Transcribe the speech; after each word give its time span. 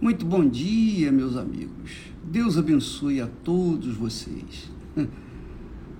Muito 0.00 0.24
bom 0.24 0.48
dia, 0.48 1.10
meus 1.10 1.36
amigos. 1.36 1.90
Deus 2.22 2.56
abençoe 2.56 3.20
a 3.20 3.26
todos 3.26 3.96
vocês. 3.96 4.70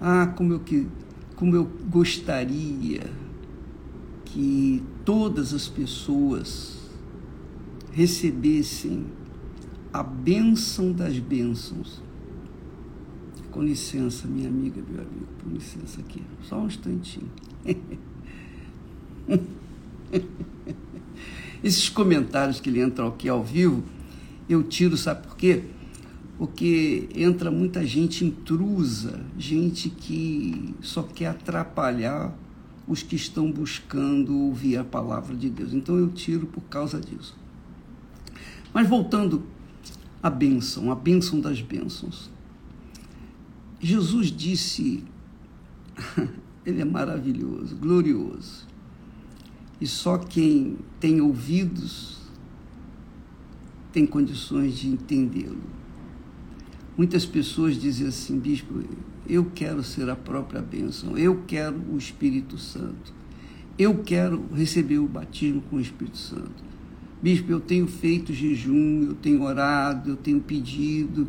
Ah, 0.01 0.29
como 0.29 0.53
eu, 0.53 0.61
que, 0.61 0.87
como 1.35 1.57
eu 1.57 1.65
gostaria 1.91 3.11
que 4.25 4.81
todas 5.05 5.53
as 5.53 5.67
pessoas 5.67 6.89
recebessem 7.91 9.07
a 9.93 10.05
bênção 10.05 10.93
das 10.93 11.19
bênçãos. 11.19 12.01
Com 13.51 13.61
licença, 13.61 14.29
minha 14.29 14.49
amiga, 14.49 14.81
meu 14.89 15.03
amigo, 15.03 15.27
com 15.43 15.51
licença 15.51 16.01
aqui, 16.01 16.23
só 16.45 16.61
um 16.61 16.69
instantinho. 16.69 17.29
Esses 21.63 21.89
comentários 21.89 22.61
que 22.61 22.69
ele 22.71 22.81
entra 22.81 23.07
aqui 23.07 23.29
ao 23.29 23.43
vivo, 23.43 23.83
eu 24.49 24.63
tiro, 24.63 24.97
sabe 24.97 25.27
por 25.27 25.37
quê? 25.37 25.65
Porque 26.37 27.09
entra 27.15 27.51
muita 27.51 27.85
gente 27.85 28.25
intrusa, 28.25 29.21
gente 29.37 29.91
que 29.91 30.75
só 30.81 31.03
quer 31.03 31.27
atrapalhar 31.27 32.33
os 32.87 33.03
que 33.03 33.17
estão 33.17 33.51
buscando 33.51 34.39
ouvir 34.39 34.77
a 34.77 34.85
palavra 34.85 35.35
de 35.35 35.51
Deus. 35.51 35.75
Então 35.75 35.97
eu 35.97 36.09
tiro 36.09 36.47
por 36.47 36.63
causa 36.63 37.01
disso. 37.01 37.37
Mas 38.73 38.89
voltando 38.89 39.43
à 40.23 40.31
bênção, 40.31 40.93
a 40.93 40.95
bênção 40.95 41.41
das 41.41 41.61
bênçãos. 41.61 42.31
Jesus 43.81 44.29
disse, 44.29 45.03
ele 46.65 46.81
é 46.81 46.85
maravilhoso, 46.85 47.77
glorioso 47.77 48.69
e 49.81 49.87
só 49.87 50.19
quem 50.19 50.77
tem 50.99 51.21
ouvidos 51.21 52.19
tem 53.93 54.07
condições 54.07 54.77
de 54.79 54.89
entendê-lo. 54.89 55.63
Muitas 56.97 57.25
pessoas 57.25 57.81
dizem 57.81 58.09
assim, 58.09 58.39
bispo, 58.39 58.83
eu 59.29 59.45
quero 59.55 59.83
ser 59.83 60.09
a 60.11 60.17
própria 60.17 60.61
bênção, 60.61 61.17
eu 61.17 61.43
quero 61.47 61.77
o 61.93 61.97
Espírito 61.97 62.59
Santo, 62.59 63.15
eu 63.79 64.03
quero 64.03 64.45
receber 64.53 64.99
o 64.99 65.07
batismo 65.07 65.63
com 65.63 65.77
o 65.77 65.81
Espírito 65.81 66.19
Santo. 66.19 66.69
Bispo, 67.23 67.51
eu 67.51 67.61
tenho 67.61 67.87
feito 67.87 68.33
jejum, 68.33 69.05
eu 69.05 69.15
tenho 69.15 69.43
orado, 69.43 70.11
eu 70.11 70.17
tenho 70.17 70.41
pedido, 70.41 71.29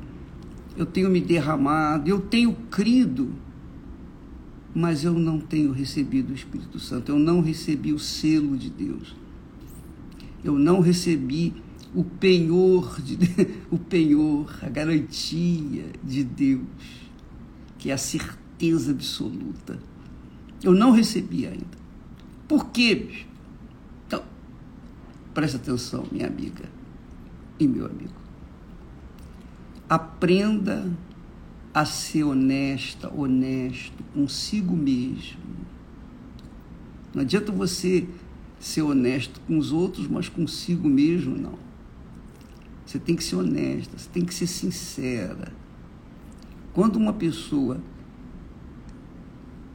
eu 0.76 0.86
tenho 0.86 1.10
me 1.10 1.22
derramado, 1.22 2.10
eu 2.10 2.20
tenho 2.20 2.54
crido 2.72 3.32
mas 4.80 5.04
eu 5.04 5.12
não 5.12 5.42
tenho 5.42 5.74
recebido 5.74 6.30
o 6.32 6.34
Espírito 6.34 6.80
Santo, 6.80 7.12
eu 7.12 7.20
não 7.20 7.42
recebi 7.42 7.92
o 7.92 8.00
selo 8.00 8.56
de 8.56 8.70
Deus. 8.70 9.14
Eu 10.42 10.58
não 10.58 10.80
recebi 10.80 11.54
o 11.94 12.02
penhor, 12.02 13.02
de, 13.02 13.18
o 13.70 13.78
penhor, 13.78 14.58
a 14.62 14.70
garantia 14.70 15.84
de 16.02 16.24
Deus, 16.24 16.64
que 17.78 17.92
é 17.92 17.94
a 17.94 17.98
certeza 17.98 18.92
absoluta. 18.92 19.78
Eu 20.64 20.72
não 20.72 20.92
recebi 20.92 21.46
ainda. 21.46 21.78
Por 22.48 22.70
quê? 22.70 23.26
Então, 24.08 24.24
presta 25.34 25.58
atenção, 25.58 26.06
minha 26.10 26.28
amiga 26.28 26.70
e 27.60 27.68
meu 27.68 27.86
amigo. 27.86 28.14
Aprenda 29.90 30.90
a 31.80 31.86
ser 31.86 32.26
honesta, 32.26 33.10
honesto 33.10 34.04
consigo 34.14 34.76
mesmo. 34.76 35.40
Não 37.16 37.22
adianta 37.22 37.54
você 37.54 38.06
ser 38.60 38.82
honesto 38.82 39.40
com 39.48 39.58
os 39.58 39.72
outros, 39.72 40.06
mas 40.06 40.28
consigo 40.28 40.90
mesmo 40.90 41.38
não. 41.38 41.58
Você 42.86 43.00
tem 43.00 43.16
que 43.16 43.24
ser 43.24 43.38
honesta, 43.38 43.98
você 43.98 44.10
tem 44.10 44.26
que 44.26 44.34
ser 44.34 44.48
sincera. 44.48 45.54
Quando 46.74 46.98
uma 46.98 47.14
pessoa 47.14 47.82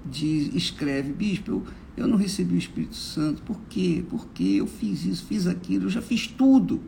diz, 0.04 0.54
escreve, 0.54 1.10
bispo, 1.10 1.50
eu, 1.52 1.66
eu 1.96 2.06
não 2.06 2.18
recebi 2.18 2.54
o 2.54 2.58
Espírito 2.58 2.96
Santo, 2.96 3.40
por 3.44 3.58
quê? 3.70 4.04
Porque 4.10 4.44
eu 4.44 4.66
fiz 4.66 5.06
isso, 5.06 5.24
fiz 5.24 5.46
aquilo, 5.46 5.86
eu 5.86 5.90
já 5.90 6.02
fiz 6.02 6.26
tudo. 6.26 6.82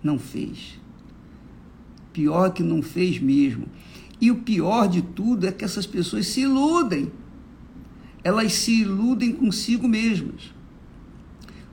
Não 0.00 0.16
fez 0.16 0.78
pior 2.18 2.50
que 2.50 2.64
não 2.64 2.82
fez 2.82 3.20
mesmo. 3.20 3.68
E 4.20 4.32
o 4.32 4.38
pior 4.38 4.88
de 4.88 5.02
tudo 5.02 5.46
é 5.46 5.52
que 5.52 5.64
essas 5.64 5.86
pessoas 5.86 6.26
se 6.26 6.40
iludem. 6.40 7.12
Elas 8.24 8.54
se 8.54 8.80
iludem 8.80 9.32
consigo 9.32 9.86
mesmas. 9.86 10.52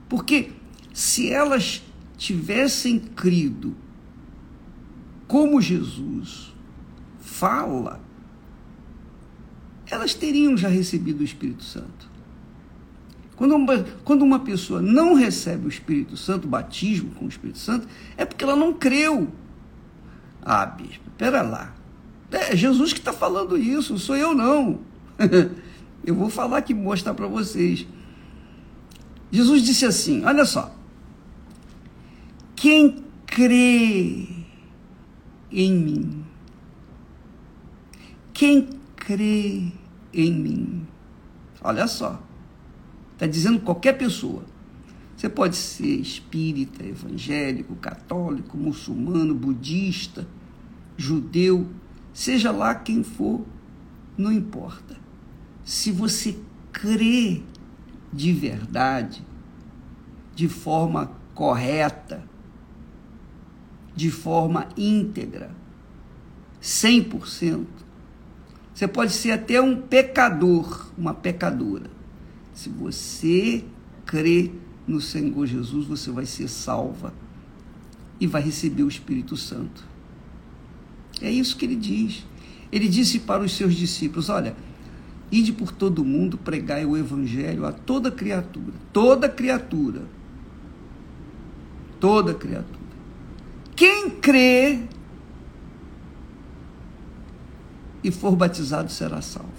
Porque 0.08 0.50
se 0.94 1.28
elas 1.28 1.82
tivessem 2.16 3.00
crido 3.00 3.74
como 5.26 5.60
Jesus 5.60 6.54
fala, 7.18 8.00
elas 9.90 10.14
teriam 10.14 10.56
já 10.56 10.68
recebido 10.68 11.22
o 11.22 11.24
Espírito 11.24 11.64
Santo. 11.64 12.08
Quando 13.34 13.56
uma, 13.56 13.82
quando 14.04 14.22
uma 14.22 14.38
pessoa 14.38 14.80
não 14.80 15.14
recebe 15.14 15.66
o 15.66 15.68
Espírito 15.68 16.16
Santo, 16.16 16.44
o 16.44 16.48
batismo 16.48 17.10
com 17.16 17.24
o 17.24 17.28
Espírito 17.28 17.58
Santo, 17.58 17.88
é 18.16 18.24
porque 18.24 18.44
ela 18.44 18.54
não 18.54 18.72
creu 18.72 19.32
ah, 20.48 20.64
bispo, 20.64 21.10
pera 21.18 21.42
lá. 21.42 21.74
É 22.30 22.54
Jesus 22.54 22.92
que 22.92 23.00
está 23.00 23.12
falando 23.12 23.58
isso, 23.58 23.98
sou 23.98 24.16
eu 24.16 24.32
não. 24.32 24.78
eu 26.06 26.14
vou 26.14 26.30
falar 26.30 26.58
aqui, 26.58 26.72
mostrar 26.72 27.14
para 27.14 27.26
vocês. 27.26 27.84
Jesus 29.32 29.62
disse 29.64 29.84
assim: 29.84 30.24
olha 30.24 30.44
só. 30.44 30.72
Quem 32.54 33.04
crê 33.26 34.28
em 35.50 35.72
mim, 35.72 36.24
quem 38.32 38.68
crê 38.94 39.72
em 40.14 40.32
mim, 40.32 40.86
olha 41.60 41.88
só, 41.88 42.22
está 43.14 43.26
dizendo 43.26 43.58
qualquer 43.60 43.94
pessoa. 43.94 44.44
Você 45.16 45.28
pode 45.28 45.56
ser 45.56 45.96
espírita, 46.00 46.84
evangélico, 46.84 47.74
católico, 47.76 48.56
muçulmano, 48.56 49.34
budista, 49.34 50.26
judeu, 50.96 51.66
seja 52.12 52.50
lá 52.50 52.74
quem 52.74 53.02
for, 53.02 53.44
não 54.16 54.32
importa. 54.32 54.96
Se 55.64 55.90
você 55.90 56.38
crê 56.72 57.42
de 58.12 58.32
verdade, 58.32 59.24
de 60.34 60.48
forma 60.48 61.12
correta, 61.34 62.24
de 63.94 64.10
forma 64.10 64.68
íntegra, 64.76 65.50
100%, 66.62 67.66
você 68.74 68.86
pode 68.86 69.12
ser 69.12 69.32
até 69.32 69.60
um 69.60 69.80
pecador, 69.80 70.90
uma 70.98 71.14
pecadora. 71.14 71.90
Se 72.52 72.68
você 72.68 73.64
crê 74.04 74.52
no 74.86 75.00
Senhor 75.00 75.46
Jesus, 75.46 75.86
você 75.86 76.10
vai 76.10 76.26
ser 76.26 76.48
salva 76.48 77.12
e 78.20 78.26
vai 78.26 78.42
receber 78.42 78.82
o 78.82 78.88
Espírito 78.88 79.36
Santo. 79.36 79.95
É 81.20 81.30
isso 81.30 81.56
que 81.56 81.64
ele 81.64 81.76
diz. 81.76 82.24
Ele 82.70 82.88
disse 82.88 83.20
para 83.20 83.42
os 83.42 83.56
seus 83.56 83.74
discípulos: 83.74 84.28
Olha, 84.28 84.54
ide 85.30 85.52
por 85.52 85.72
todo 85.72 86.04
mundo, 86.04 86.36
pregai 86.36 86.84
o 86.84 86.96
evangelho 86.96 87.64
a 87.66 87.72
toda 87.72 88.10
criatura. 88.10 88.74
Toda 88.92 89.28
criatura. 89.28 90.02
Toda 91.98 92.34
criatura. 92.34 92.86
Quem 93.74 94.10
crê 94.10 94.80
e 98.02 98.10
for 98.10 98.36
batizado 98.36 98.90
será 98.90 99.20
salvo. 99.20 99.50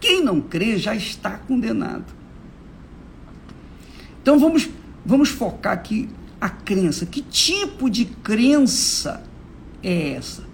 Quem 0.00 0.22
não 0.22 0.40
crê 0.40 0.76
já 0.78 0.94
está 0.94 1.38
condenado. 1.38 2.12
Então 4.22 4.38
vamos, 4.38 4.68
vamos 5.04 5.28
focar 5.28 5.72
aqui 5.72 6.08
a 6.40 6.48
crença. 6.48 7.04
Que 7.06 7.22
tipo 7.22 7.88
de 7.90 8.04
crença 8.04 9.22
é 9.84 10.14
essa 10.14 10.44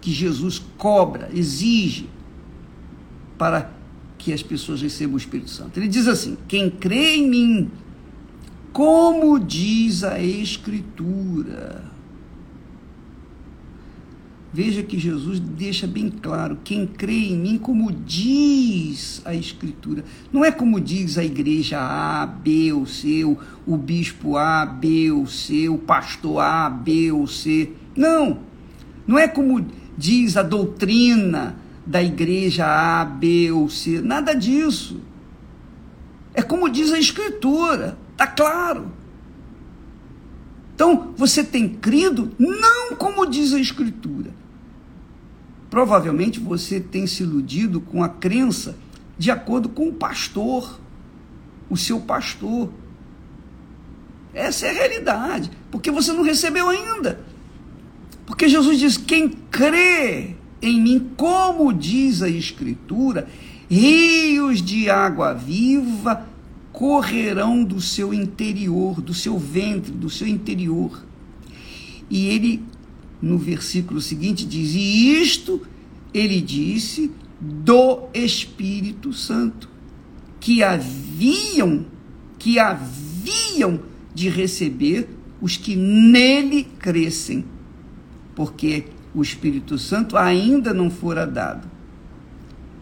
que 0.00 0.12
Jesus 0.12 0.60
cobra, 0.76 1.30
exige 1.32 2.08
para 3.38 3.70
que 4.18 4.32
as 4.32 4.42
pessoas 4.42 4.82
recebam 4.82 5.14
o 5.14 5.18
Espírito 5.18 5.50
Santo. 5.50 5.78
Ele 5.78 5.88
diz 5.88 6.08
assim: 6.08 6.36
quem 6.48 6.68
crê 6.68 7.16
em 7.16 7.28
mim, 7.28 7.70
como 8.72 9.38
diz 9.38 10.02
a 10.02 10.20
Escritura. 10.20 11.91
Veja 14.54 14.82
que 14.82 14.98
Jesus 14.98 15.40
deixa 15.40 15.86
bem 15.86 16.10
claro: 16.10 16.58
quem 16.62 16.86
crê 16.86 17.30
em 17.30 17.38
mim, 17.38 17.58
como 17.58 17.90
diz 17.90 19.22
a 19.24 19.34
Escritura. 19.34 20.04
Não 20.30 20.44
é 20.44 20.52
como 20.52 20.78
diz 20.78 21.16
a 21.16 21.24
igreja 21.24 21.80
A, 21.80 22.26
B 22.26 22.70
ou 22.72 22.86
C, 22.86 23.24
o 23.24 23.76
bispo 23.78 24.36
A, 24.36 24.66
B 24.66 25.10
ou 25.10 25.26
C, 25.26 25.70
o 25.70 25.78
pastor 25.78 26.40
A, 26.40 26.68
B 26.68 27.10
ou 27.10 27.26
C. 27.26 27.72
Não. 27.96 28.40
Não 29.06 29.18
é 29.18 29.26
como 29.26 29.66
diz 29.96 30.36
a 30.36 30.42
doutrina 30.42 31.56
da 31.86 32.02
igreja 32.02 32.66
A, 32.66 33.04
B 33.06 33.50
ou 33.50 33.70
C. 33.70 34.02
Nada 34.02 34.34
disso. 34.34 35.00
É 36.34 36.42
como 36.42 36.68
diz 36.68 36.92
a 36.92 36.98
Escritura. 36.98 37.96
Está 38.12 38.26
claro. 38.26 38.92
Então, 40.74 41.14
você 41.16 41.42
tem 41.42 41.68
crido 41.68 42.32
não 42.38 42.94
como 42.96 43.26
diz 43.26 43.54
a 43.54 43.58
Escritura. 43.58 44.41
Provavelmente 45.72 46.38
você 46.38 46.78
tem 46.78 47.06
se 47.06 47.22
iludido 47.22 47.80
com 47.80 48.04
a 48.04 48.08
crença 48.10 48.76
de 49.16 49.30
acordo 49.30 49.70
com 49.70 49.88
o 49.88 49.92
pastor, 49.94 50.78
o 51.70 51.78
seu 51.78 51.98
pastor. 51.98 52.68
Essa 54.34 54.66
é 54.66 54.68
a 54.68 54.74
realidade, 54.74 55.50
porque 55.70 55.90
você 55.90 56.12
não 56.12 56.22
recebeu 56.22 56.68
ainda. 56.68 57.24
Porque 58.26 58.50
Jesus 58.50 58.78
diz: 58.78 58.98
quem 58.98 59.30
crê 59.30 60.36
em 60.60 60.78
mim, 60.78 61.10
como 61.16 61.72
diz 61.72 62.20
a 62.20 62.28
Escritura, 62.28 63.26
rios 63.66 64.60
de 64.60 64.90
água 64.90 65.32
viva 65.32 66.28
correrão 66.70 67.64
do 67.64 67.80
seu 67.80 68.12
interior, 68.12 69.00
do 69.00 69.14
seu 69.14 69.38
ventre, 69.38 69.90
do 69.90 70.10
seu 70.10 70.26
interior. 70.26 71.02
E 72.10 72.26
ele, 72.26 72.62
no 73.22 73.38
versículo 73.38 74.00
seguinte, 74.00 74.44
diz: 74.44 74.74
E 74.74 75.22
isto 75.22 75.62
ele 76.12 76.40
disse 76.40 77.10
do 77.40 78.08
Espírito 78.12 79.12
Santo, 79.12 79.68
que 80.40 80.62
haviam, 80.62 81.86
que 82.38 82.58
haviam 82.58 83.80
de 84.12 84.28
receber 84.28 85.08
os 85.40 85.56
que 85.56 85.76
nele 85.76 86.64
crescem, 86.64 87.44
porque 88.34 88.86
o 89.14 89.22
Espírito 89.22 89.78
Santo 89.78 90.16
ainda 90.16 90.74
não 90.74 90.90
fora 90.90 91.26
dado, 91.26 91.70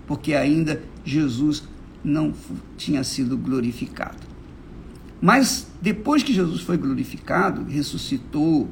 porque 0.07 0.35
ainda 0.35 0.83
Jesus 1.05 1.63
não 2.03 2.33
tinha 2.77 3.05
sido 3.05 3.37
glorificado. 3.37 4.29
Mas 5.21 5.67
depois 5.83 6.23
que 6.23 6.33
Jesus 6.33 6.63
foi 6.63 6.79
glorificado, 6.79 7.65
ressuscitou 7.65 8.69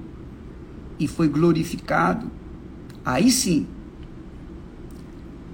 e 0.98 1.06
foi 1.06 1.28
glorificado, 1.28 2.30
aí 3.04 3.30
sim, 3.30 3.66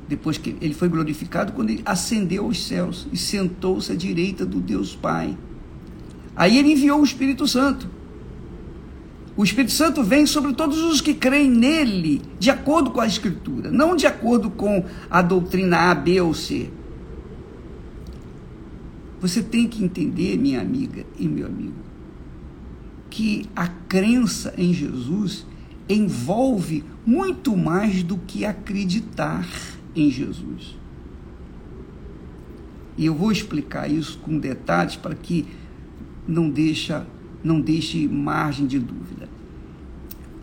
depois 0.09 0.39
que 0.39 0.57
ele 0.61 0.75
foi 0.75 0.89
glorificado, 0.89 1.53
quando 1.53 1.71
ele 1.71 1.83
ascendeu 1.85 2.45
aos 2.45 2.67
céus 2.67 3.07
e 3.13 3.17
sentou-se 3.17 3.91
à 3.91 3.95
direita 3.95 4.45
do 4.45 4.61
Deus 4.61 4.95
Pai. 4.95 5.37
Aí 6.37 6.59
ele 6.59 6.73
enviou 6.73 7.01
o 7.01 7.05
Espírito 7.05 7.47
Santo. 7.47 7.89
O 9.37 9.43
Espírito 9.43 9.73
Santo 9.73 10.03
vem 10.03 10.27
sobre 10.27 10.53
todos 10.53 10.79
os 10.79 11.01
que 11.01 11.15
creem 11.15 11.51
nele, 11.51 12.23
de 12.39 12.51
acordo 12.51 12.91
com 12.91 13.01
a 13.01 13.07
Escritura, 13.07 13.71
não 13.71 13.97
de 13.97 14.07
acordo 14.07 14.51
com 14.51 14.85
a 15.11 15.23
doutrina 15.23 15.91
A, 15.91 15.95
B 15.95 16.21
ou 16.21 16.33
C. 16.33 16.71
Você 19.21 19.43
tem 19.43 19.67
que 19.67 19.83
entender, 19.83 20.37
minha 20.37 20.61
amiga 20.61 21.05
e 21.19 21.27
meu 21.27 21.47
amigo, 21.47 21.75
que 23.15 23.49
a 23.55 23.69
crença 23.69 24.53
em 24.59 24.75
Jesus 24.75 25.47
envolve 25.89 26.83
muito 27.07 27.57
mais 27.57 28.03
do 28.03 28.19
que 28.19 28.45
acreditar 28.45 29.47
em 29.95 30.11
Jesus. 30.11 30.77
E 32.99 33.07
eu 33.07 33.15
vou 33.15 33.31
explicar 33.31 33.89
isso 33.89 34.19
com 34.19 34.37
detalhes 34.37 34.97
para 34.97 35.15
que 35.15 35.47
não 36.27 36.51
deixa, 36.51 37.07
não 37.45 37.61
deixe 37.61 38.09
margem 38.09 38.67
de 38.67 38.81
dúvida. 38.81 39.29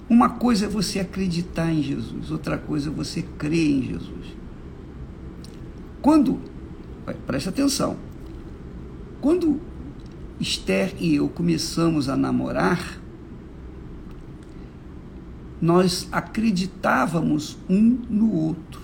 Uma 0.10 0.30
coisa 0.30 0.66
é 0.66 0.70
você 0.70 1.02
acreditar 1.02 1.74
em 1.74 1.84
Jesus, 1.84 2.32
outra 2.32 2.58
coisa 2.58 2.90
é 2.90 2.94
você 2.94 3.22
crer 3.22 3.70
em 3.70 3.84
Jesus. 3.84 4.28
Quando, 6.02 6.40
preste 7.28 7.50
atenção, 7.50 7.98
quando 9.20 9.60
Esther 10.42 10.96
e 11.00 11.16
eu 11.16 11.30
começamos 11.30 12.10
a 12.10 12.18
namorar, 12.18 13.00
nós 15.62 16.08
acreditávamos 16.12 17.58
um 17.70 18.00
no 18.10 18.34
outro. 18.34 18.82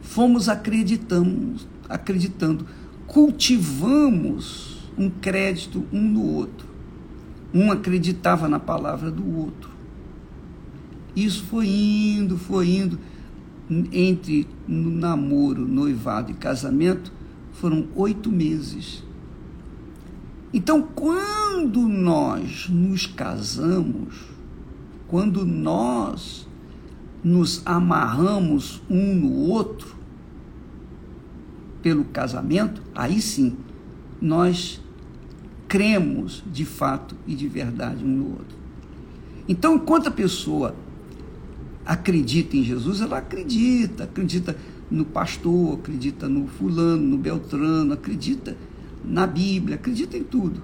Fomos 0.00 0.48
acreditando, 0.48 1.60
acreditando, 1.88 2.66
cultivamos 3.06 4.90
um 4.96 5.10
crédito 5.10 5.84
um 5.92 6.00
no 6.00 6.24
outro. 6.24 6.66
Um 7.52 7.70
acreditava 7.70 8.48
na 8.48 8.58
palavra 8.58 9.10
do 9.10 9.36
outro. 9.36 9.70
Isso 11.14 11.44
foi 11.44 11.66
indo, 11.66 12.38
foi 12.38 12.68
indo 12.68 12.98
entre 13.92 14.48
no 14.66 14.90
namoro, 14.90 15.66
noivado 15.66 16.30
e 16.30 16.34
casamento, 16.34 17.12
foram 17.52 17.86
oito 17.94 18.32
meses. 18.32 19.04
Então, 20.52 20.82
quando 20.82 21.80
nós 21.86 22.68
nos 22.68 23.06
casamos, 23.06 24.14
quando 25.06 25.44
nós 25.44 26.48
nos 27.22 27.62
amarramos 27.64 28.82
um 28.90 29.14
no 29.14 29.32
outro 29.32 29.94
pelo 31.82 32.04
casamento, 32.04 32.82
aí 32.94 33.20
sim 33.20 33.56
nós 34.20 34.80
cremos 35.68 36.42
de 36.52 36.64
fato 36.64 37.14
e 37.26 37.34
de 37.34 37.46
verdade 37.46 38.04
um 38.04 38.08
no 38.08 38.30
outro. 38.30 38.58
Então, 39.48 39.76
enquanto 39.76 40.08
a 40.08 40.12
pessoa 40.12 40.74
acredita 41.86 42.56
em 42.56 42.64
Jesus, 42.64 43.00
ela 43.00 43.18
acredita, 43.18 44.04
acredita 44.04 44.56
no 44.90 45.04
pastor, 45.04 45.78
acredita 45.78 46.28
no 46.28 46.46
fulano, 46.46 47.02
no 47.02 47.16
beltrano, 47.16 47.92
acredita 47.92 48.56
na 49.04 49.26
Bíblia, 49.26 49.76
acredita 49.76 50.16
em 50.16 50.24
tudo. 50.24 50.62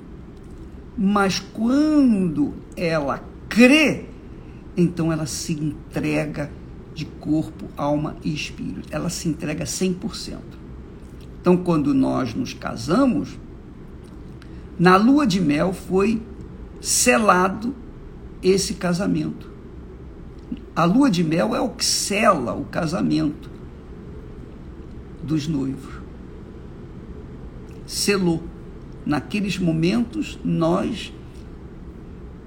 Mas 0.96 1.38
quando 1.38 2.54
ela 2.76 3.22
crê, 3.48 4.06
então 4.76 5.12
ela 5.12 5.26
se 5.26 5.52
entrega 5.52 6.50
de 6.94 7.04
corpo, 7.04 7.66
alma 7.76 8.16
e 8.24 8.32
espírito. 8.32 8.88
Ela 8.90 9.10
se 9.10 9.28
entrega 9.28 9.64
100%. 9.64 10.38
Então, 11.40 11.56
quando 11.56 11.94
nós 11.94 12.34
nos 12.34 12.54
casamos, 12.54 13.38
na 14.78 14.96
lua 14.96 15.26
de 15.26 15.40
mel 15.40 15.72
foi 15.72 16.22
selado 16.80 17.74
esse 18.42 18.74
casamento. 18.74 19.50
A 20.74 20.84
lua 20.84 21.10
de 21.10 21.22
mel 21.22 21.54
é 21.54 21.60
o 21.60 21.68
que 21.68 21.84
sela 21.84 22.54
o 22.54 22.64
casamento 22.64 23.50
dos 25.22 25.46
noivos 25.46 25.95
selou. 27.86 28.42
Naqueles 29.04 29.58
momentos, 29.58 30.38
nós 30.44 31.12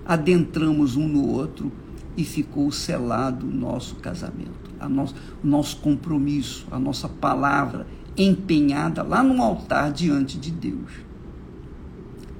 adentramos 0.05 0.95
um 0.95 1.07
no 1.07 1.25
outro 1.25 1.71
e 2.17 2.23
ficou 2.23 2.71
selado 2.71 3.47
o 3.47 3.51
nosso 3.51 3.95
casamento, 3.95 4.69
a 4.79 4.89
nosso, 4.89 5.15
o 5.43 5.47
nosso 5.47 5.77
compromisso, 5.77 6.67
a 6.69 6.77
nossa 6.77 7.07
palavra 7.07 7.87
empenhada 8.17 9.01
lá 9.01 9.23
no 9.23 9.41
altar 9.41 9.93
diante 9.93 10.37
de 10.37 10.51
Deus. 10.51 10.91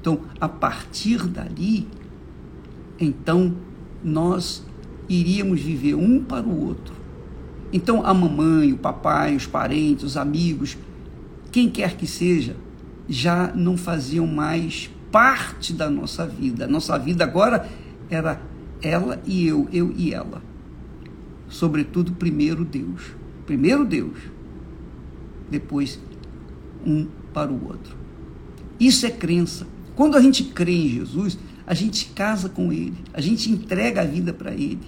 Então, 0.02 0.22
a 0.40 0.50
partir 0.50 1.28
dali, 1.28 1.88
então, 3.00 3.56
nós 4.04 4.66
iríamos 5.08 5.62
viver 5.62 5.96
um 5.96 6.22
para 6.24 6.46
o 6.46 6.68
outro. 6.68 6.94
Então, 7.72 8.06
a 8.06 8.14
mamãe, 8.14 8.74
o 8.74 8.78
papai, 8.78 9.36
os 9.36 9.46
parentes, 9.46 10.04
os 10.04 10.18
amigos, 10.18 10.78
quem 11.52 11.70
quer 11.70 11.96
que 11.96 12.08
seja, 12.08 12.56
já 13.10 13.52
não 13.54 13.76
faziam 13.76 14.28
mais 14.28 14.90
parte 15.12 15.74
da 15.74 15.90
nossa 15.90 16.26
vida. 16.26 16.66
A 16.66 16.68
nossa 16.68 16.98
vida 16.98 17.24
agora 17.24 17.68
era 18.10 18.42
ela 18.82 19.22
e 19.26 19.48
eu, 19.48 19.68
eu 19.74 19.92
e 19.98 20.14
ela. 20.14 20.42
Sobretudo, 21.50 22.12
primeiro 22.14 22.64
Deus. 22.64 23.16
Primeiro 23.46 23.84
Deus, 23.84 24.16
depois 25.50 26.00
um 26.86 27.08
para 27.34 27.52
o 27.52 27.68
outro. 27.68 27.98
Isso 28.80 29.06
é 29.06 29.10
crença. 29.10 29.68
Quando 29.96 30.16
a 30.16 30.22
gente 30.22 30.44
crê 30.44 30.72
em 30.72 30.90
Jesus, 30.90 31.38
a 31.66 31.74
gente 31.74 32.10
casa 32.10 32.48
com 32.48 32.72
Ele, 32.72 32.96
a 33.12 33.20
gente 33.20 33.52
entrega 33.52 34.02
a 34.02 34.06
vida 34.06 34.32
para 34.32 34.52
Ele. 34.54 34.80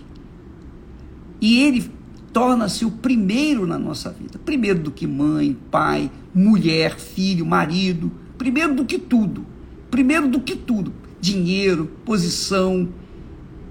E 1.41 1.59
Ele 1.63 1.91
torna-se 2.33 2.85
o 2.85 2.91
primeiro 2.91 3.65
na 3.65 3.77
nossa 3.77 4.09
vida. 4.11 4.39
Primeiro 4.39 4.79
do 4.79 4.91
que 4.91 5.05
mãe, 5.05 5.57
pai, 5.69 6.11
mulher, 6.33 6.99
filho, 6.99 7.45
marido. 7.45 8.11
Primeiro 8.37 8.73
do 8.73 8.85
que 8.85 8.97
tudo. 8.97 9.45
Primeiro 9.89 10.27
do 10.27 10.39
que 10.39 10.55
tudo. 10.55 10.93
Dinheiro, 11.19 11.91
posição, 12.05 12.89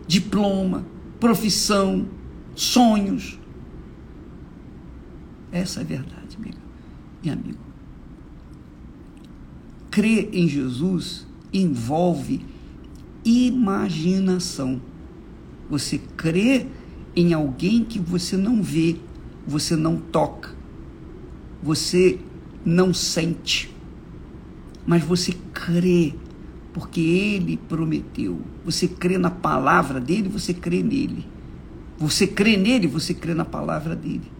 diploma, 0.06 0.84
profissão, 1.18 2.06
sonhos. 2.54 3.38
Essa 5.50 5.80
é 5.80 5.82
a 5.82 5.86
verdade, 5.86 6.36
amiga 6.36 6.58
e 7.22 7.30
amigo. 7.30 7.58
Crer 9.90 10.28
em 10.32 10.46
Jesus 10.46 11.26
envolve 11.52 12.44
imaginação. 13.24 14.80
Você 15.68 15.98
crê 16.16 16.66
em 17.14 17.32
alguém 17.32 17.84
que 17.84 17.98
você 17.98 18.36
não 18.36 18.62
vê, 18.62 18.96
você 19.46 19.74
não 19.76 19.96
toca, 19.96 20.54
você 21.62 22.18
não 22.64 22.94
sente, 22.94 23.74
mas 24.86 25.02
você 25.02 25.32
crê 25.52 26.14
porque 26.72 27.00
ele 27.00 27.56
prometeu. 27.56 28.40
Você 28.64 28.86
crê 28.86 29.18
na 29.18 29.30
palavra 29.30 30.00
dele, 30.00 30.28
você 30.28 30.54
crê 30.54 30.82
nele. 30.82 31.26
Você 31.98 32.26
crê 32.26 32.56
nele, 32.56 32.86
você 32.86 33.12
crê 33.12 33.34
na 33.34 33.44
palavra 33.44 33.96
dele. 33.96 34.30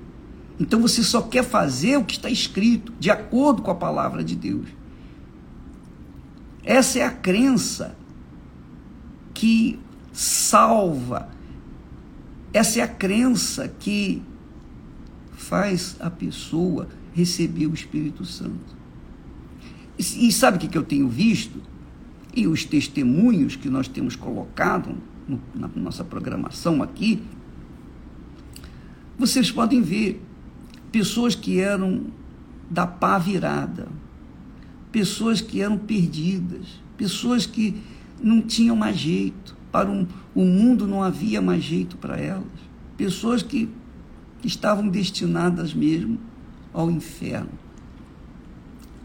Então 0.59 0.81
você 0.81 1.03
só 1.03 1.23
quer 1.23 1.43
fazer 1.43 1.97
o 1.97 2.05
que 2.05 2.15
está 2.15 2.31
escrito, 2.31 2.93
de 2.99 3.11
acordo 3.11 3.62
com 3.62 3.71
a 3.71 3.75
palavra 3.75 4.23
de 4.23 4.37
Deus. 4.37 4.69
Essa 6.62 6.99
é 7.00 7.05
a 7.05 7.11
crença 7.11 7.97
que 9.33 9.79
salva. 10.12 11.29
Essa 12.52 12.80
é 12.80 12.83
a 12.83 12.88
crença 12.88 13.69
que 13.69 14.23
faz 15.33 15.97
a 16.00 16.11
pessoa 16.11 16.88
receber 17.14 17.66
o 17.66 17.75
Espírito 17.75 18.25
Santo. 18.25 18.76
E, 19.99 20.28
e 20.28 20.33
sabe 20.33 20.57
o 20.57 20.69
que 20.69 20.76
eu 20.76 20.83
tenho 20.83 21.09
visto? 21.09 21.61
E 22.35 22.47
os 22.47 22.64
testemunhos 22.64 23.57
que 23.57 23.69
nós 23.69 23.88
temos 23.88 24.16
colocado 24.16 24.97
no, 25.28 25.40
na 25.54 25.69
nossa 25.69 26.04
programação 26.04 26.83
aqui, 26.83 27.23
vocês 29.19 29.50
podem 29.50 29.83
ver 29.83 30.23
pessoas 30.90 31.35
que 31.35 31.61
eram 31.61 32.07
da 32.71 32.87
pá 32.87 33.19
virada, 33.19 33.88
pessoas 34.90 35.40
que 35.40 35.61
eram 35.61 35.78
perdidas, 35.78 36.80
pessoas 36.97 37.47
que 37.47 37.76
não 38.23 38.40
tinham 38.40 38.76
mais 38.76 38.97
jeito, 38.97 39.57
para 39.71 39.91
um, 39.91 40.07
o 40.35 40.45
mundo 40.45 40.87
não 40.87 41.03
havia 41.03 41.41
mais 41.41 41.62
jeito 41.62 41.97
para 41.97 42.19
elas, 42.19 42.45
pessoas 42.97 43.43
que 43.43 43.69
estavam 44.45 44.89
destinadas 44.89 45.75
mesmo 45.75 46.19
ao 46.73 46.91
inferno. 46.91 47.50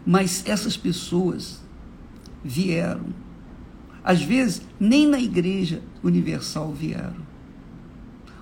Mas 0.04 0.44
essas 0.46 0.76
pessoas 0.76 1.62
vieram. 2.44 3.06
Às 4.04 4.22
vezes, 4.22 4.62
nem 4.78 5.06
na 5.06 5.18
igreja 5.18 5.82
universal 6.02 6.72
vieram. 6.72 7.26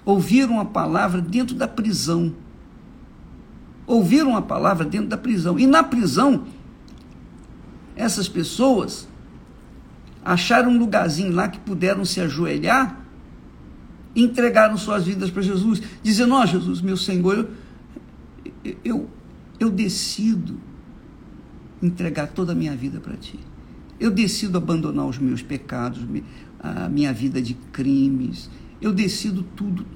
Ouviram 0.04 0.60
a 0.60 0.64
palavra 0.64 1.22
dentro 1.22 1.54
da 1.54 1.66
prisão. 1.66 2.34
Ouviram 3.86 4.36
a 4.36 4.42
palavra 4.42 4.84
dentro 4.84 5.08
da 5.08 5.16
prisão. 5.16 5.58
E 5.58 5.66
na 5.66 5.82
prisão, 5.82 6.44
essas 7.96 8.28
pessoas 8.28 9.08
acharam 10.24 10.70
um 10.70 10.78
lugarzinho 10.78 11.32
lá 11.32 11.48
que 11.48 11.58
puderam 11.60 12.04
se 12.04 12.20
ajoelhar, 12.20 13.04
entregaram 14.16 14.76
suas 14.76 15.04
vidas 15.04 15.30
para 15.30 15.42
Jesus, 15.42 15.82
dizendo: 16.02 16.34
Ó 16.34 16.42
oh, 16.42 16.46
Jesus, 16.46 16.80
meu 16.80 16.96
Senhor, 16.96 17.48
eu, 18.64 18.76
eu, 18.84 19.10
eu 19.60 19.70
decido 19.70 20.58
entregar 21.82 22.28
toda 22.28 22.52
a 22.52 22.54
minha 22.54 22.74
vida 22.74 23.00
para 23.00 23.16
Ti. 23.16 23.38
Eu 24.00 24.10
decido 24.10 24.58
abandonar 24.58 25.06
os 25.06 25.18
meus 25.18 25.42
pecados, 25.42 26.00
a 26.58 26.88
minha 26.88 27.12
vida 27.12 27.40
de 27.40 27.54
crimes. 27.54 28.50
Eu 28.80 28.92
decido 28.92 29.42
tudo. 29.42 29.86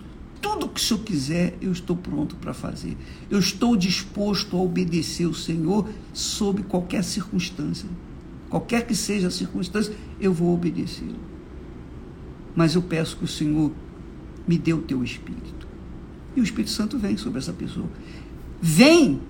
Tudo 0.40 0.68
que 0.68 0.80
o 0.80 0.82
Senhor 0.82 1.00
quiser, 1.00 1.58
eu 1.60 1.72
estou 1.72 1.96
pronto 1.96 2.36
para 2.36 2.54
fazer. 2.54 2.96
Eu 3.28 3.40
estou 3.40 3.76
disposto 3.76 4.56
a 4.56 4.60
obedecer 4.60 5.26
o 5.26 5.34
Senhor 5.34 5.88
sob 6.12 6.62
qualquer 6.62 7.02
circunstância. 7.02 7.88
Qualquer 8.48 8.86
que 8.86 8.94
seja 8.94 9.28
a 9.28 9.30
circunstância, 9.30 9.94
eu 10.20 10.32
vou 10.32 10.54
obedecê-lo. 10.54 11.18
Mas 12.56 12.74
eu 12.74 12.82
peço 12.82 13.16
que 13.16 13.24
o 13.24 13.28
Senhor 13.28 13.72
me 14.46 14.56
dê 14.56 14.72
o 14.72 14.82
teu 14.82 15.04
Espírito. 15.04 15.68
E 16.34 16.40
o 16.40 16.44
Espírito 16.44 16.70
Santo 16.70 16.98
vem 16.98 17.16
sobre 17.16 17.38
essa 17.38 17.52
pessoa. 17.52 17.88
Vem! 18.60 19.20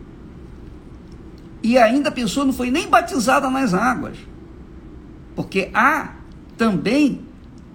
E 1.63 1.77
ainda 1.77 2.09
a 2.09 2.13
pessoa 2.13 2.47
não 2.47 2.53
foi 2.53 2.71
nem 2.71 2.89
batizada 2.89 3.51
nas 3.51 3.75
águas. 3.75 4.17
Porque 5.35 5.71
há 5.75 6.15
também 6.57 7.23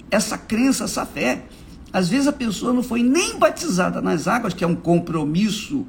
essa 0.09 0.37
crença, 0.37 0.85
essa 0.85 1.05
fé. 1.05 1.45
Às 1.91 2.09
vezes 2.09 2.27
a 2.27 2.33
pessoa 2.33 2.73
não 2.73 2.83
foi 2.83 3.03
nem 3.03 3.37
batizada 3.37 4.01
nas 4.01 4.27
águas, 4.27 4.53
que 4.53 4.63
é 4.63 4.67
um 4.67 4.75
compromisso 4.75 5.85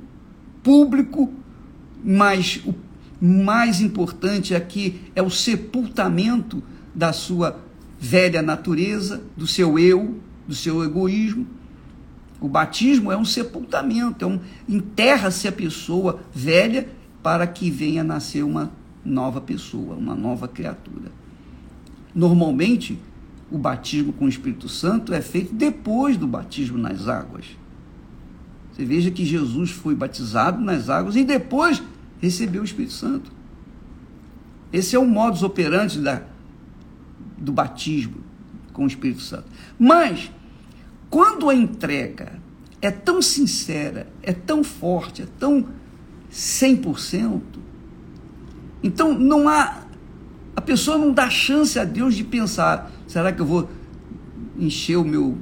público, 0.63 1.33
mas 2.03 2.61
o 2.65 2.75
mais 3.21 3.81
importante 3.81 4.55
aqui 4.55 5.01
é 5.15 5.23
o 5.23 5.31
sepultamento 5.31 6.63
da 6.95 7.13
sua 7.13 7.59
velha 7.99 8.43
natureza, 8.43 9.23
do 9.37 9.47
seu 9.47 9.79
eu, 9.79 10.19
do 10.47 10.55
seu 10.55 10.85
egoísmo. 10.85 11.47
O 12.41 12.49
batismo 12.49 13.11
é 13.11 13.17
um 13.17 13.25
sepultamento, 13.25 14.25
é 14.25 14.29
um 14.29 14.39
enterra-se 14.69 15.49
a 15.49 15.53
pessoa 15.53 16.21
velha 16.35 16.89
para 17.23 17.47
que 17.47 17.71
venha 17.71 18.05
nascer 18.05 18.45
uma 18.45 18.71
nova 19.05 19.41
pessoa, 19.41 19.97
uma 19.97 20.15
nova 20.15 20.47
criatura. 20.47 21.11
Normalmente, 22.15 22.99
o 23.51 23.59
batismo 23.59 24.13
com 24.13 24.27
o 24.27 24.29
Espírito 24.29 24.69
Santo 24.69 25.15
é 25.15 25.21
feito 25.21 25.55
depois 25.55 26.17
do 26.17 26.27
batismo 26.27 26.77
nas 26.77 27.09
águas. 27.09 27.47
Você 28.73 28.85
veja 28.85 29.11
que 29.11 29.25
Jesus 29.25 29.71
foi 29.71 29.95
batizado 29.95 30.61
nas 30.61 30.91
águas 30.91 31.17
e 31.17 31.25
depois 31.25 31.83
recebeu 32.25 32.63
o 32.63 32.65
Espírito 32.65 32.93
Santo. 32.93 33.31
Esse 34.73 34.97
é 34.97 34.99
o 34.99 35.07
modus 35.07 35.43
operandi 35.43 36.01
da, 36.01 36.23
do 37.39 37.53
batismo 37.53 38.17
com 38.73 38.85
o 38.85 38.87
Espírito 38.87 39.21
Santo. 39.21 39.45
Mas, 39.79 40.31
quando 41.09 41.49
a 41.49 41.55
entrega 41.55 42.41
é 42.83 42.91
tão 42.91 43.23
sincera, 43.23 44.09
é 44.23 44.33
tão 44.33 44.65
forte, 44.65 45.23
é 45.23 45.27
tão 45.39 45.67
100%, 46.33 47.41
então 48.83 49.17
não 49.17 49.49
há. 49.49 49.85
A 50.57 50.61
pessoa 50.61 50.99
não 50.99 51.13
dá 51.13 51.31
chance 51.31 51.79
a 51.79 51.85
Deus 51.85 52.15
de 52.15 52.25
pensar: 52.25 52.91
será 53.07 53.33
que 53.33 53.41
eu 53.41 53.47
vou 53.47 53.71
encher 54.59 54.97
o 54.97 55.05
meu, 55.05 55.39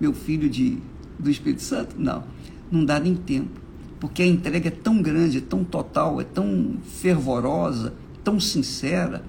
meu 0.00 0.12
filho 0.12 0.50
de, 0.50 0.78
do 1.18 1.30
Espírito 1.30 1.62
Santo? 1.62 1.96
Não, 1.98 2.24
não 2.70 2.84
dá 2.84 2.98
nem 2.98 3.14
tempo 3.14 3.63
porque 4.00 4.22
a 4.22 4.26
entrega 4.26 4.68
é 4.68 4.70
tão 4.70 5.00
grande, 5.00 5.38
é 5.38 5.40
tão 5.40 5.64
total, 5.64 6.20
é 6.20 6.24
tão 6.24 6.76
fervorosa, 7.00 7.94
tão 8.22 8.38
sincera, 8.38 9.24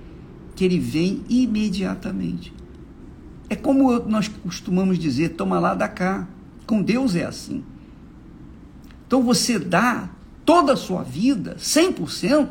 que 0.56 0.64
ele 0.64 0.80
vem 0.80 1.24
imediatamente. 1.30 2.54
É 3.50 3.56
como 3.56 4.00
nós 4.00 4.28
costumamos 4.28 4.98
dizer, 4.98 5.30
toma 5.30 5.60
lá 5.60 5.76
da 5.76 5.88
cá. 5.88 6.28
Com 6.66 6.82
Deus 6.82 7.16
é 7.16 7.26
assim. 7.26 7.64
Então 9.06 9.22
você 9.22 9.60
dá 9.60 10.10
toda 10.44 10.74
a 10.74 10.78
sua 10.78 11.04
vida, 11.04 11.56
100%, 11.60 12.50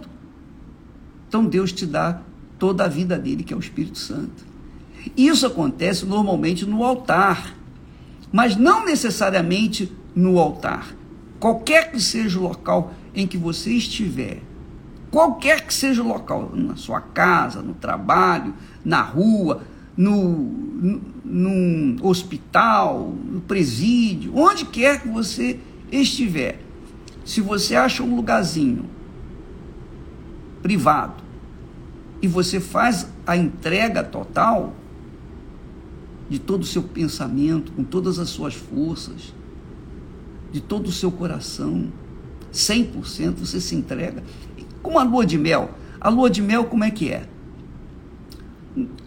então 1.29 1.45
Deus 1.45 1.73
te 1.73 1.85
dá 1.85 2.23
toda 2.59 2.85
a 2.85 2.89
vida 2.89 3.19
dele, 3.19 3.43
que 3.43 3.53
é 3.53 3.57
o 3.57 3.61
Espírito 3.61 3.99
Santo. 3.99 4.47
Isso 5.17 5.47
acontece 5.47 6.07
normalmente 6.07 6.65
no 6.65 6.85
altar, 6.85 7.55
mas 8.33 8.57
não 8.57 8.85
necessariamente 8.85 9.93
no 10.15 10.39
altar 10.39 10.95
qualquer 11.45 11.93
que 11.93 12.01
seja 12.01 12.39
o 12.39 12.43
local 12.43 12.95
em 13.15 13.27
que 13.27 13.37
você 13.37 13.71
estiver, 13.71 14.41
qualquer 15.11 15.61
que 15.67 15.75
seja 15.75 16.03
o 16.03 16.09
local, 16.09 16.51
na 16.55 16.75
sua 16.75 17.03
casa, 17.03 17.61
no 17.61 17.75
trabalho, 17.75 18.55
na 18.83 19.03
rua, 19.03 19.61
no, 19.95 20.23
num 21.23 21.99
hospital, 22.01 23.15
no 23.31 23.43
presídio, 23.43 24.35
onde 24.35 24.65
quer 24.65 25.03
que 25.03 25.09
você 25.09 25.61
estiver, 25.93 26.63
se 27.27 27.43
você 27.43 27.77
acha 27.77 28.03
um 28.03 28.17
lugarzinho 28.17 28.87
privado 30.63 31.23
e 32.23 32.27
você 32.27 32.59
faz 32.59 33.07
a 33.27 33.37
entrega 33.37 34.03
total 34.03 34.73
de 36.27 36.39
todo 36.39 36.63
o 36.63 36.67
seu 36.67 36.83
pensamento, 36.83 37.71
com 37.73 37.85
todas 37.85 38.19
as 38.19 38.31
suas 38.31 38.55
forças, 38.55 39.35
de 40.55 40.61
todo 40.61 40.87
o 40.87 40.93
seu 40.93 41.11
coração, 41.11 41.93
100% 42.53 43.35
você 43.39 43.61
se 43.61 43.75
entrega. 43.75 44.23
Como 44.81 45.01
a 45.01 45.03
lua 45.03 45.27
de 45.27 45.37
mel. 45.37 45.75
A 46.01 46.09
lua 46.09 46.31
de 46.31 46.41
mel 46.41 46.67
como 46.67 46.85
é 46.85 46.93
que 46.93 47.11
é? 47.11 47.29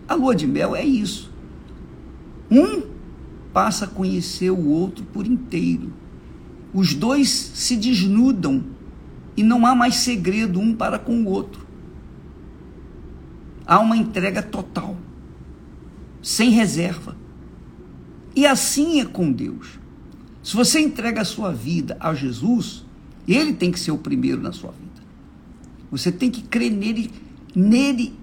A 0.09 0.13
lua 0.13 0.35
de 0.35 0.45
mel 0.45 0.75
é 0.75 0.83
isso. 0.83 1.31
Um 2.51 2.81
passa 3.53 3.85
a 3.85 3.87
conhecer 3.87 4.51
o 4.51 4.67
outro 4.67 5.05
por 5.05 5.25
inteiro. 5.25 5.93
Os 6.73 6.93
dois 6.93 7.29
se 7.29 7.77
desnudam 7.77 8.65
e 9.37 9.41
não 9.41 9.65
há 9.65 9.73
mais 9.73 9.95
segredo 9.95 10.59
um 10.59 10.75
para 10.75 10.99
com 10.99 11.23
o 11.23 11.29
outro. 11.29 11.65
Há 13.65 13.79
uma 13.79 13.95
entrega 13.95 14.43
total, 14.43 14.97
sem 16.21 16.49
reserva. 16.49 17.15
E 18.35 18.45
assim 18.45 18.99
é 18.99 19.05
com 19.05 19.31
Deus. 19.31 19.86
Se 20.47 20.55
você 20.55 20.79
entrega 20.79 21.19
a 21.19 21.25
sua 21.25 21.51
vida 21.51 21.97
a 21.99 22.13
Jesus, 22.13 22.85
ele 23.27 23.51
tem 23.51 23.69
que 23.69 23.77
ser 23.77 23.91
o 23.91 23.97
primeiro 23.97 24.41
na 24.41 24.53
sua 24.53 24.71
vida. 24.71 25.05
Você 25.91 26.09
tem 26.09 26.31
que 26.31 26.41
crer 26.41 26.71
nele, 26.71 27.11
nele 27.53 28.17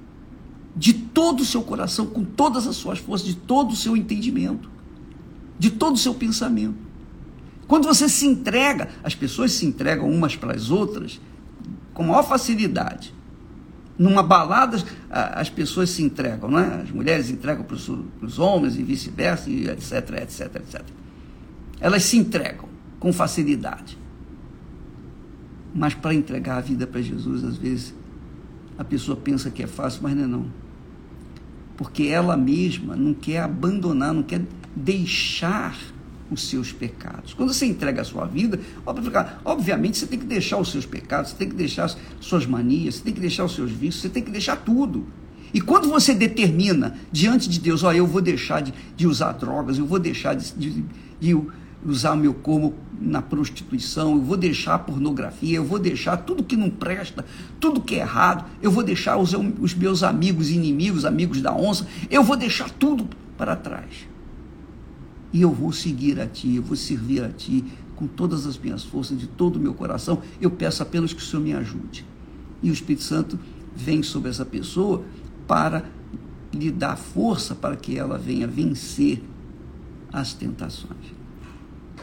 de 0.75 0.95
todo 0.95 1.40
o 1.40 1.45
seu 1.45 1.61
coração, 1.61 2.07
com 2.07 2.25
todas 2.25 2.66
as 2.66 2.76
suas 2.76 2.99
forças, 2.99 3.26
de 3.26 3.37
todo 3.37 3.73
o 3.73 3.76
seu 3.76 3.95
entendimento, 3.95 4.71
de 5.59 5.71
todo 5.71 5.97
o 5.97 5.99
seu 5.99 6.14
pensamento. 6.14 6.76
Quando 7.69 7.87
você 7.87 8.09
se 8.09 8.26
entrega, 8.26 8.88
as 9.02 9.14
pessoas 9.14 9.52
se 9.52 9.66
entregam 9.66 10.11
umas 10.11 10.35
para 10.35 10.54
as 10.54 10.71
outras 10.71 11.21
com 11.93 12.04
maior 12.04 12.23
facilidade. 12.23 13.12
Numa 13.99 14.23
balada, 14.23 14.83
as 15.11 15.50
pessoas 15.50 15.90
se 15.90 16.02
entregam, 16.02 16.50
não 16.50 16.59
é? 16.59 16.81
As 16.85 16.90
mulheres 16.90 17.28
entregam 17.28 17.64
para 17.64 17.76
os 17.76 18.38
homens 18.38 18.76
e 18.76 18.83
vice-versa, 18.83 19.50
etc, 19.50 20.23
etc, 20.23 20.57
etc. 20.57 21.03
Elas 21.81 22.04
se 22.04 22.16
entregam 22.16 22.69
com 22.99 23.12
facilidade. 23.12 23.99
Mas 25.75 25.93
para 25.95 26.14
entregar 26.14 26.59
a 26.59 26.61
vida 26.61 26.87
para 26.87 27.02
Jesus, 27.02 27.45
às 27.45 27.57
vezes, 27.57 27.95
a 28.78 28.85
pessoa 28.85 29.16
pensa 29.16 29.50
que 29.50 29.62
é 29.62 29.66
fácil, 29.66 30.00
mas 30.02 30.16
não 30.16 30.25
é 30.25 30.26
não. 30.26 30.47
Porque 31.76 32.04
ela 32.04 32.37
mesma 32.37 32.95
não 32.95 33.12
quer 33.12 33.40
abandonar, 33.40 34.14
não 34.14 34.23
quer 34.23 34.43
deixar 34.75 35.76
os 36.31 36.49
seus 36.49 36.73
pecados. 36.73 37.35
Quando 37.35 37.52
você 37.52 37.66
entrega 37.66 38.02
a 38.02 38.04
sua 38.04 38.25
vida, 38.25 38.59
obviamente 39.45 39.99
você 39.99 40.07
tem 40.07 40.19
que 40.19 40.25
deixar 40.25 40.59
os 40.59 40.71
seus 40.71 40.87
pecados, 40.87 41.31
você 41.31 41.37
tem 41.37 41.49
que 41.49 41.54
deixar 41.54 41.85
as 41.85 41.97
suas 42.21 42.47
manias, 42.47 42.97
você 42.97 43.04
tem 43.04 43.12
que 43.12 43.21
deixar 43.21 43.45
os 43.45 43.54
seus 43.54 43.71
vícios, 43.71 44.02
você 44.02 44.09
tem 44.09 44.23
que 44.23 44.31
deixar 44.31 44.57
tudo. 44.57 45.07
E 45.52 45.61
quando 45.61 45.88
você 45.88 46.14
determina 46.14 46.97
diante 47.12 47.49
de 47.49 47.61
Deus, 47.61 47.85
ó, 47.85 47.93
eu 47.93 48.07
vou 48.07 48.21
deixar 48.21 48.61
de, 48.61 48.75
de 48.97 49.07
usar 49.07 49.33
drogas, 49.33 49.78
eu 49.78 49.87
vou 49.87 49.99
deixar 49.99 50.35
de, 50.35 50.52
de, 50.54 50.85
de 51.21 51.37
usar 51.85 52.17
meu 52.17 52.33
corpo 52.33 52.75
na 53.00 53.21
prostituição, 53.21 54.12
eu 54.14 54.23
vou 54.23 54.37
deixar 54.37 54.75
a 54.75 54.79
pornografia, 54.79 55.57
eu 55.57 55.64
vou 55.64 55.79
deixar 55.79 56.17
tudo 56.19 56.43
que 56.43 56.57
não 56.57 56.71
presta, 56.71 57.25
tudo 57.61 57.81
que 57.81 57.97
é 57.97 57.99
errado, 57.99 58.49
eu 58.62 58.71
vou 58.71 58.83
deixar 58.83 59.17
os, 59.17 59.35
os 59.61 59.75
meus 59.75 60.03
amigos 60.03 60.50
inimigos, 60.50 61.05
amigos 61.05 61.43
da 61.43 61.55
onça, 61.55 61.87
eu 62.11 62.23
vou 62.23 62.37
deixar 62.37 62.71
tudo 62.71 63.07
para 63.37 63.55
trás 63.55 64.14
e 65.35 65.43
eu 65.43 65.50
vou 65.50 65.73
seguir 65.73 66.21
a 66.21 66.26
Ti, 66.29 66.55
eu 66.55 66.62
vou 66.62 66.76
servir 66.76 67.25
a 67.25 67.29
Ti 67.29 67.64
com 67.97 68.07
todas 68.07 68.47
as 68.47 68.57
minhas 68.57 68.85
forças, 68.85 69.19
de 69.19 69.26
todo 69.26 69.57
o 69.57 69.59
meu 69.59 69.75
coração. 69.75 70.23
Eu 70.41 70.49
peço 70.49 70.81
apenas 70.81 71.12
que 71.12 71.21
o 71.21 71.25
Senhor 71.25 71.43
me 71.43 71.53
ajude. 71.53 72.07
E 72.62 72.71
o 72.71 72.73
Espírito 72.73 73.03
Santo 73.03 73.38
vem 73.75 74.00
sobre 74.03 74.31
essa 74.31 74.45
pessoa 74.45 75.05
para 75.47 75.85
lhe 76.53 76.71
dar 76.71 76.97
força 76.97 77.53
para 77.53 77.75
que 77.75 77.99
ela 77.99 78.17
venha 78.17 78.47
vencer 78.47 79.23
as 80.12 80.33
tentações. 80.33 81.12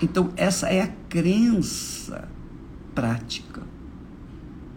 Então, 0.01 0.31
essa 0.35 0.67
é 0.67 0.81
a 0.81 0.87
crença 1.09 2.27
prática. 2.95 3.61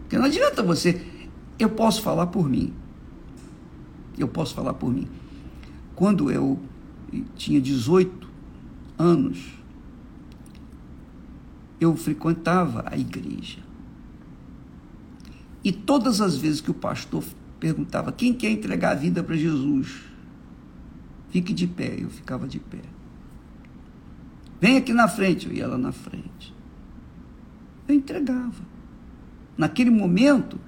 Porque 0.01 0.19
não 0.19 0.27
adianta 0.27 0.63
você. 0.63 1.05
Eu 1.59 1.71
posso 1.71 2.03
falar 2.03 2.27
por 2.27 2.49
mim. 2.49 2.73
Eu 4.19 4.29
posso 4.29 4.55
falar 4.55 4.75
por 4.75 4.93
mim. 4.93 5.09
Quando 5.95 6.31
eu 6.31 6.61
tinha 7.37 7.61
18 7.61 8.29
anos, 8.99 9.55
eu 11.81 11.97
frequentava 11.97 12.85
a 12.87 12.97
igreja. 12.97 13.59
E 15.63 15.73
todas 15.73 16.21
as 16.21 16.37
vezes 16.37 16.61
que 16.61 16.71
o 16.71 16.75
pastor 16.75 17.25
perguntava 17.59 18.13
quem 18.13 18.35
quer 18.35 18.51
entregar 18.51 18.93
a 18.93 18.95
vida 18.95 19.23
para 19.23 19.37
Jesus, 19.37 20.03
fique 21.31 21.53
de 21.53 21.67
pé, 21.67 21.97
eu 21.99 22.11
ficava 22.11 22.47
de 22.47 22.59
pé. 22.59 22.83
Vem 24.61 24.77
aqui 24.77 24.93
na 24.93 25.09
frente, 25.09 25.47
eu 25.47 25.53
ia 25.53 25.67
lá 25.67 25.79
na 25.79 25.93
frente. 25.93 26.55
Eu 27.87 27.95
entregava. 27.95 28.63
Naquele 29.57 29.91
momento, 29.91 30.59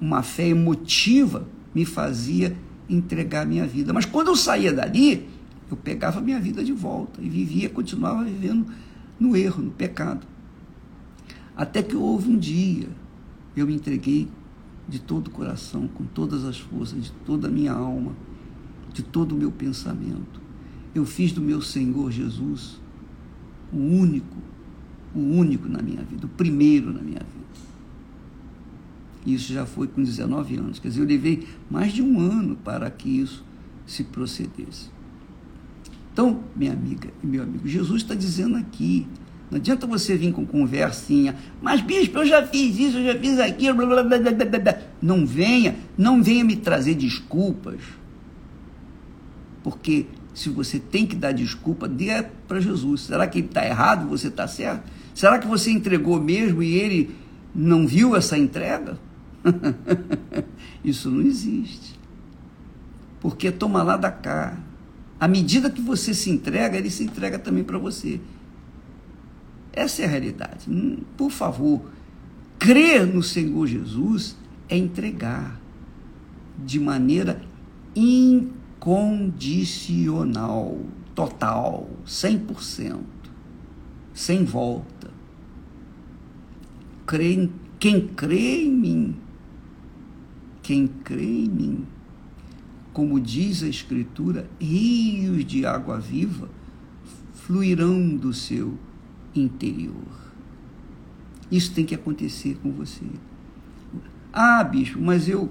uma 0.00 0.22
fé 0.22 0.48
emotiva 0.48 1.46
me 1.74 1.84
fazia 1.84 2.56
entregar 2.88 3.46
minha 3.46 3.66
vida. 3.66 3.92
Mas 3.92 4.04
quando 4.04 4.28
eu 4.28 4.36
saía 4.36 4.72
dali, 4.72 5.28
eu 5.70 5.76
pegava 5.76 6.20
minha 6.20 6.40
vida 6.40 6.64
de 6.64 6.72
volta 6.72 7.20
e 7.20 7.28
vivia, 7.28 7.68
continuava 7.68 8.24
vivendo 8.24 8.66
no 9.18 9.36
erro, 9.36 9.62
no 9.62 9.70
pecado. 9.70 10.26
Até 11.56 11.82
que 11.82 11.96
houve 11.96 12.30
um 12.30 12.38
dia, 12.38 12.88
eu 13.56 13.66
me 13.66 13.74
entreguei 13.74 14.28
de 14.88 14.98
todo 14.98 15.28
o 15.28 15.30
coração, 15.30 15.86
com 15.88 16.04
todas 16.04 16.44
as 16.44 16.58
forças, 16.58 17.02
de 17.02 17.12
toda 17.26 17.48
a 17.48 17.50
minha 17.50 17.72
alma, 17.72 18.12
de 18.92 19.02
todo 19.02 19.32
o 19.32 19.38
meu 19.38 19.50
pensamento. 19.50 20.40
Eu 20.94 21.04
fiz 21.04 21.32
do 21.32 21.40
meu 21.40 21.60
Senhor 21.60 22.10
Jesus 22.10 22.80
o 23.72 23.76
único, 23.76 24.36
o 25.14 25.20
único 25.20 25.68
na 25.68 25.82
minha 25.82 26.02
vida, 26.02 26.26
o 26.26 26.30
primeiro 26.30 26.92
na 26.92 27.00
minha 27.00 27.20
vida. 27.20 27.38
Isso 29.26 29.52
já 29.52 29.66
foi 29.66 29.86
com 29.86 30.02
19 30.02 30.56
anos. 30.56 30.78
Quer 30.78 30.88
dizer, 30.88 31.00
eu 31.00 31.06
levei 31.06 31.46
mais 31.70 31.92
de 31.92 32.02
um 32.02 32.18
ano 32.18 32.56
para 32.56 32.90
que 32.90 33.08
isso 33.08 33.44
se 33.86 34.04
procedesse. 34.04 34.90
Então, 36.12 36.40
minha 36.56 36.72
amiga 36.72 37.10
e 37.22 37.26
meu 37.26 37.42
amigo, 37.42 37.68
Jesus 37.68 38.02
está 38.02 38.14
dizendo 38.14 38.56
aqui, 38.56 39.06
não 39.50 39.56
adianta 39.56 39.86
você 39.86 40.16
vir 40.16 40.32
com 40.32 40.44
conversinha, 40.44 41.36
mas 41.62 41.80
bispo, 41.80 42.18
eu 42.18 42.26
já 42.26 42.44
fiz 42.46 42.78
isso, 42.78 42.98
eu 42.98 43.12
já 43.12 43.18
fiz 43.18 43.38
aquilo, 43.38 43.76
blá, 43.76 44.02
blá, 44.02 44.18
blá, 44.18 44.30
blá, 44.32 44.58
blá. 44.58 44.78
não 45.00 45.24
venha, 45.24 45.76
não 45.96 46.22
venha 46.22 46.44
me 46.44 46.56
trazer 46.56 46.94
desculpas, 46.94 47.80
porque 49.62 50.06
se 50.38 50.48
você 50.48 50.78
tem 50.78 51.04
que 51.04 51.16
dar 51.16 51.32
desculpa, 51.32 51.88
dê 51.88 52.22
para 52.46 52.60
Jesus. 52.60 53.02
Será 53.02 53.26
que 53.26 53.38
ele 53.38 53.48
está 53.48 53.66
errado, 53.66 54.08
você 54.08 54.28
está 54.28 54.46
certo? 54.46 54.88
Será 55.12 55.36
que 55.38 55.48
você 55.48 55.72
entregou 55.72 56.20
mesmo 56.20 56.62
e 56.62 56.76
ele 56.76 57.16
não 57.52 57.88
viu 57.88 58.14
essa 58.14 58.38
entrega? 58.38 58.96
Isso 60.84 61.10
não 61.10 61.22
existe. 61.22 61.98
Porque 63.20 63.50
toma 63.50 63.82
lá 63.82 63.96
da 63.96 64.12
cá. 64.12 64.56
À 65.18 65.26
medida 65.26 65.68
que 65.68 65.80
você 65.80 66.14
se 66.14 66.30
entrega, 66.30 66.78
ele 66.78 66.90
se 66.90 67.02
entrega 67.02 67.36
também 67.36 67.64
para 67.64 67.76
você. 67.76 68.20
Essa 69.72 70.02
é 70.02 70.04
a 70.04 70.08
realidade. 70.08 70.70
Hum, 70.70 70.98
por 71.16 71.32
favor, 71.32 71.82
crer 72.60 73.04
no 73.04 73.24
Senhor 73.24 73.66
Jesus 73.66 74.36
é 74.68 74.76
entregar 74.76 75.60
de 76.64 76.78
maneira 76.78 77.40
incondicional, 78.88 80.80
total, 81.14 81.90
100%, 82.06 83.00
sem 84.14 84.44
volta. 84.44 85.10
quem 87.78 88.08
crê 88.08 88.64
em 88.64 88.72
mim, 88.72 89.14
quem 90.62 90.86
crê 90.86 91.44
em 91.44 91.48
mim, 91.48 91.86
como 92.92 93.20
diz 93.20 93.62
a 93.62 93.68
Escritura, 93.68 94.48
rios 94.58 95.44
de 95.44 95.66
água 95.66 96.00
viva 96.00 96.48
fluirão 97.34 98.16
do 98.16 98.32
seu 98.32 98.78
interior. 99.34 100.32
Isso 101.50 101.72
tem 101.72 101.84
que 101.84 101.94
acontecer 101.94 102.58
com 102.62 102.72
você. 102.72 103.04
Ah, 104.32 104.64
bispo, 104.64 105.00
mas 105.00 105.28
eu 105.28 105.50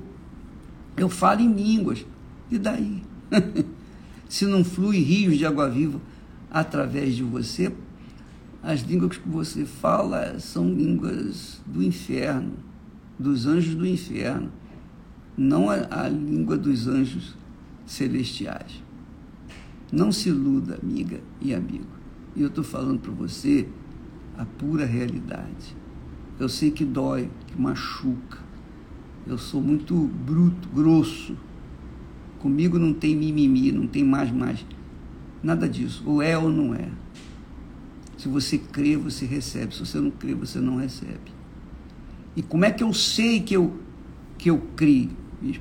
eu 0.95 1.09
falo 1.09 1.41
em 1.41 1.53
línguas. 1.53 2.05
E 2.49 2.57
daí? 2.57 3.03
Se 4.27 4.45
não 4.45 4.63
flui 4.63 4.97
rios 4.99 5.37
de 5.37 5.45
água 5.45 5.69
viva 5.69 6.01
através 6.51 7.15
de 7.15 7.23
você, 7.23 7.71
as 8.61 8.81
línguas 8.81 9.17
que 9.17 9.29
você 9.29 9.65
fala 9.65 10.39
são 10.39 10.73
línguas 10.73 11.61
do 11.65 11.81
inferno, 11.83 12.53
dos 13.17 13.45
anjos 13.45 13.75
do 13.75 13.85
inferno 13.85 14.51
não 15.37 15.69
a, 15.69 15.87
a 15.91 16.09
língua 16.09 16.57
dos 16.57 16.87
anjos 16.87 17.35
celestiais. 17.85 18.83
Não 19.91 20.11
se 20.11 20.29
iluda, 20.29 20.79
amiga 20.81 21.21
e 21.39 21.53
amigo. 21.53 21.85
E 22.35 22.41
eu 22.41 22.47
estou 22.47 22.63
falando 22.63 22.99
para 22.99 23.11
você 23.11 23.69
a 24.35 24.43
pura 24.43 24.85
realidade. 24.85 25.75
Eu 26.39 26.49
sei 26.49 26.71
que 26.71 26.83
dói, 26.83 27.29
que 27.45 27.59
machuca. 27.59 28.39
Eu 29.25 29.37
sou 29.37 29.61
muito 29.61 29.93
bruto, 29.95 30.67
grosso. 30.69 31.37
Comigo 32.39 32.77
não 32.77 32.93
tem 32.93 33.15
mimimi, 33.15 33.71
não 33.71 33.87
tem 33.87 34.03
mais, 34.03 34.31
mais. 34.31 34.65
Nada 35.41 35.67
disso. 35.67 36.03
Ou 36.05 36.21
é 36.21 36.37
ou 36.37 36.49
não 36.49 36.73
é. 36.73 36.89
Se 38.17 38.27
você 38.27 38.57
crê, 38.57 38.95
você 38.97 39.25
recebe. 39.25 39.73
Se 39.73 39.79
você 39.79 39.99
não 39.99 40.11
crê, 40.11 40.33
você 40.33 40.59
não 40.59 40.77
recebe. 40.77 41.31
E 42.35 42.41
como 42.41 42.65
é 42.65 42.71
que 42.71 42.83
eu 42.83 42.93
sei 42.93 43.39
que 43.39 43.55
eu, 43.55 43.75
que 44.37 44.49
eu 44.49 44.59
criei? 44.75 45.09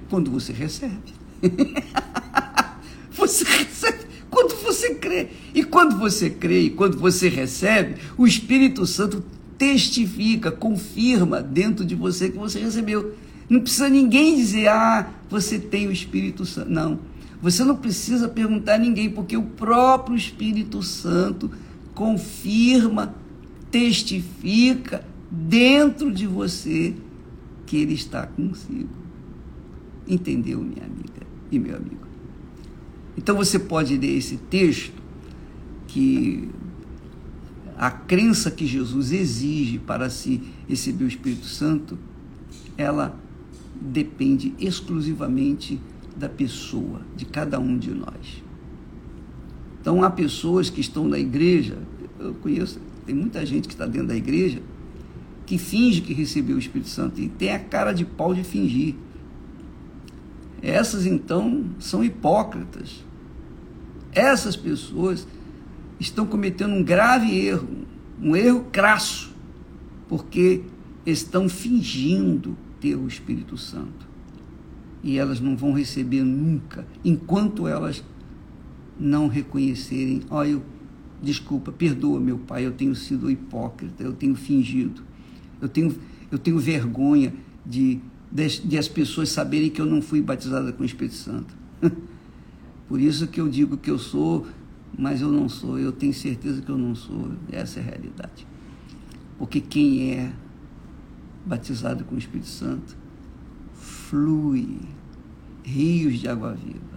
Quando 0.08 0.30
você 0.30 0.52
recebe. 0.52 1.14
você 3.10 3.44
recebe 3.44 4.06
quando 4.36 4.54
você 4.62 4.94
crê. 4.94 5.28
E 5.54 5.64
quando 5.64 5.98
você 5.98 6.28
crê 6.28 6.62
e 6.62 6.70
quando 6.70 6.98
você 6.98 7.28
recebe, 7.28 7.96
o 8.18 8.26
Espírito 8.26 8.86
Santo 8.86 9.24
testifica, 9.56 10.50
confirma 10.50 11.42
dentro 11.42 11.84
de 11.84 11.94
você 11.94 12.28
que 12.28 12.36
você 12.36 12.58
recebeu. 12.58 13.14
Não 13.48 13.60
precisa 13.60 13.88
ninguém 13.88 14.36
dizer, 14.36 14.68
ah, 14.68 15.08
você 15.28 15.58
tem 15.58 15.86
o 15.86 15.92
Espírito 15.92 16.44
Santo. 16.44 16.70
Não. 16.70 16.98
Você 17.40 17.62
não 17.62 17.76
precisa 17.76 18.28
perguntar 18.28 18.74
a 18.74 18.78
ninguém, 18.78 19.10
porque 19.10 19.36
o 19.36 19.42
próprio 19.42 20.16
Espírito 20.16 20.82
Santo 20.82 21.50
confirma, 21.94 23.14
testifica 23.70 25.04
dentro 25.30 26.12
de 26.12 26.26
você 26.26 26.94
que 27.64 27.76
ele 27.76 27.94
está 27.94 28.26
consigo. 28.26 28.88
Entendeu, 30.08 30.60
minha 30.60 30.84
amiga 30.84 31.26
e 31.50 31.58
meu 31.58 31.76
amigo? 31.76 32.06
Então 33.16 33.36
você 33.36 33.58
pode 33.58 33.96
ler 33.96 34.16
esse 34.16 34.36
texto 34.36 35.02
que 35.86 36.48
a 37.76 37.90
crença 37.90 38.50
que 38.50 38.66
Jesus 38.66 39.12
exige 39.12 39.78
para 39.78 40.08
se 40.08 40.42
receber 40.68 41.04
o 41.04 41.08
Espírito 41.08 41.46
Santo, 41.46 41.98
ela 42.76 43.18
depende 43.80 44.54
exclusivamente 44.58 45.80
da 46.16 46.28
pessoa, 46.28 47.02
de 47.14 47.24
cada 47.24 47.58
um 47.58 47.76
de 47.76 47.90
nós. 47.90 48.42
Então 49.80 50.02
há 50.02 50.10
pessoas 50.10 50.70
que 50.70 50.80
estão 50.80 51.06
na 51.06 51.18
igreja, 51.18 51.78
eu 52.18 52.34
conheço, 52.34 52.80
tem 53.04 53.14
muita 53.14 53.44
gente 53.44 53.68
que 53.68 53.74
está 53.74 53.86
dentro 53.86 54.08
da 54.08 54.16
igreja 54.16 54.60
que 55.46 55.56
finge 55.58 56.00
que 56.00 56.12
recebeu 56.12 56.56
o 56.56 56.58
Espírito 56.58 56.90
Santo 56.90 57.20
e 57.20 57.28
tem 57.28 57.52
a 57.52 57.58
cara 57.58 57.92
de 57.92 58.04
pau 58.04 58.34
de 58.34 58.42
fingir. 58.42 58.96
Essas 60.60 61.06
então 61.06 61.66
são 61.78 62.02
hipócritas. 62.02 63.04
Essas 64.12 64.56
pessoas 64.56 65.26
estão 66.00 66.26
cometendo 66.26 66.74
um 66.74 66.82
grave 66.82 67.32
erro, 67.38 67.68
um 68.20 68.34
erro 68.34 68.66
crasso, 68.72 69.32
porque 70.08 70.62
estão 71.04 71.48
fingindo 71.48 72.56
ter 72.80 72.96
o 72.96 73.06
Espírito 73.06 73.56
Santo. 73.56 74.06
E 75.02 75.18
elas 75.18 75.40
não 75.40 75.56
vão 75.56 75.72
receber 75.72 76.22
nunca, 76.22 76.86
enquanto 77.04 77.66
elas 77.66 78.02
não 78.98 79.28
reconhecerem, 79.28 80.22
ó, 80.30 80.40
oh, 80.40 80.44
eu, 80.44 80.62
desculpa, 81.22 81.70
perdoa 81.70 82.18
meu 82.18 82.38
pai, 82.38 82.66
eu 82.66 82.72
tenho 82.72 82.94
sido 82.94 83.30
hipócrita, 83.30 84.02
eu 84.02 84.12
tenho 84.12 84.34
fingido, 84.34 85.02
eu 85.60 85.68
tenho, 85.68 85.94
eu 86.30 86.38
tenho 86.38 86.58
vergonha 86.58 87.32
de, 87.64 88.00
de, 88.32 88.60
de 88.60 88.78
as 88.78 88.88
pessoas 88.88 89.28
saberem 89.28 89.70
que 89.70 89.80
eu 89.80 89.86
não 89.86 90.00
fui 90.00 90.20
batizada 90.22 90.72
com 90.72 90.82
o 90.82 90.86
Espírito 90.86 91.16
Santo. 91.16 91.54
Por 92.88 93.00
isso 93.00 93.26
que 93.26 93.40
eu 93.40 93.48
digo 93.48 93.76
que 93.76 93.90
eu 93.90 93.98
sou, 93.98 94.46
mas 94.96 95.20
eu 95.20 95.30
não 95.30 95.48
sou, 95.48 95.78
eu 95.78 95.92
tenho 95.92 96.14
certeza 96.14 96.62
que 96.62 96.70
eu 96.70 96.78
não 96.78 96.94
sou, 96.94 97.32
essa 97.50 97.80
é 97.80 97.82
a 97.82 97.86
realidade. 97.86 98.46
Porque 99.38 99.60
quem 99.60 100.12
é 100.12 100.32
batizado 101.46 102.04
com 102.04 102.14
o 102.14 102.18
Espírito 102.18 102.48
Santo 102.48 102.96
flui 103.74 104.80
rios 105.62 106.18
de 106.18 106.28
água 106.28 106.52
viva 106.52 106.96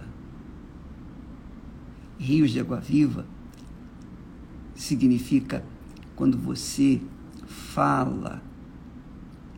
rios 2.20 2.50
de 2.50 2.60
água 2.60 2.78
viva 2.78 3.24
significa 4.74 5.64
quando 6.14 6.36
você 6.36 7.00
fala 7.46 8.42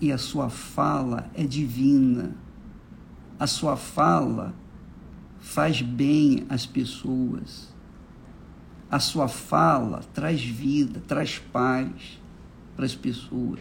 e 0.01 0.13
a 0.13 0.19
sua 0.19 0.49
fala 0.49 1.31
é 1.35 1.45
divina. 1.45 2.37
A 3.39 3.47
sua 3.47 3.77
fala 3.77 4.55
faz 5.41 5.83
bem 5.83 6.47
às 6.49 6.65
pessoas. 6.65 7.73
A 8.91 8.99
sua 8.99 9.27
fala 9.27 10.03
traz 10.15 10.41
vida, 10.45 11.01
traz 11.07 11.39
paz 11.39 12.21
para 12.77 12.85
as 12.85 12.95
pessoas. 12.95 13.61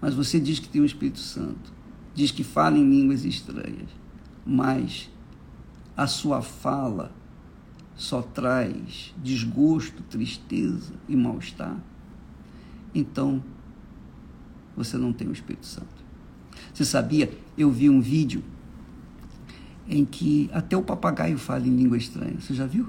Mas 0.00 0.14
você 0.14 0.38
diz 0.38 0.58
que 0.58 0.68
tem 0.68 0.80
o 0.80 0.84
Espírito 0.84 1.18
Santo, 1.18 1.72
diz 2.14 2.30
que 2.30 2.44
fala 2.44 2.78
em 2.78 2.88
línguas 2.88 3.24
estranhas, 3.24 3.88
mas 4.46 5.10
a 5.96 6.06
sua 6.06 6.40
fala 6.40 7.12
só 7.96 8.22
traz 8.22 9.12
desgosto, 9.22 10.02
tristeza 10.04 10.94
e 11.08 11.16
mal-estar, 11.16 11.76
então 12.94 13.42
você 14.76 14.96
não 14.96 15.12
tem 15.12 15.28
o 15.28 15.32
Espírito 15.32 15.66
Santo. 15.66 15.98
Você 16.72 16.84
sabia? 16.84 17.30
Eu 17.56 17.70
vi 17.70 17.90
um 17.90 18.00
vídeo 18.00 18.42
em 19.88 20.04
que 20.04 20.48
até 20.52 20.76
o 20.76 20.82
papagaio 20.82 21.38
fala 21.38 21.66
em 21.66 21.74
língua 21.74 21.96
estranha. 21.96 22.38
Você 22.38 22.54
já 22.54 22.66
viu? 22.66 22.88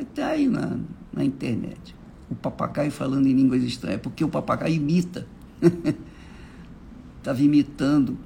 Está 0.00 0.28
aí 0.28 0.46
na, 0.46 0.78
na 1.12 1.24
internet. 1.24 1.96
O 2.30 2.34
papagaio 2.34 2.92
falando 2.92 3.26
em 3.26 3.32
línguas 3.32 3.62
estranhas, 3.62 4.00
porque 4.00 4.22
o 4.22 4.28
papagaio 4.28 4.74
imita. 4.74 5.26
Estava 7.18 7.42
imitando 7.42 8.18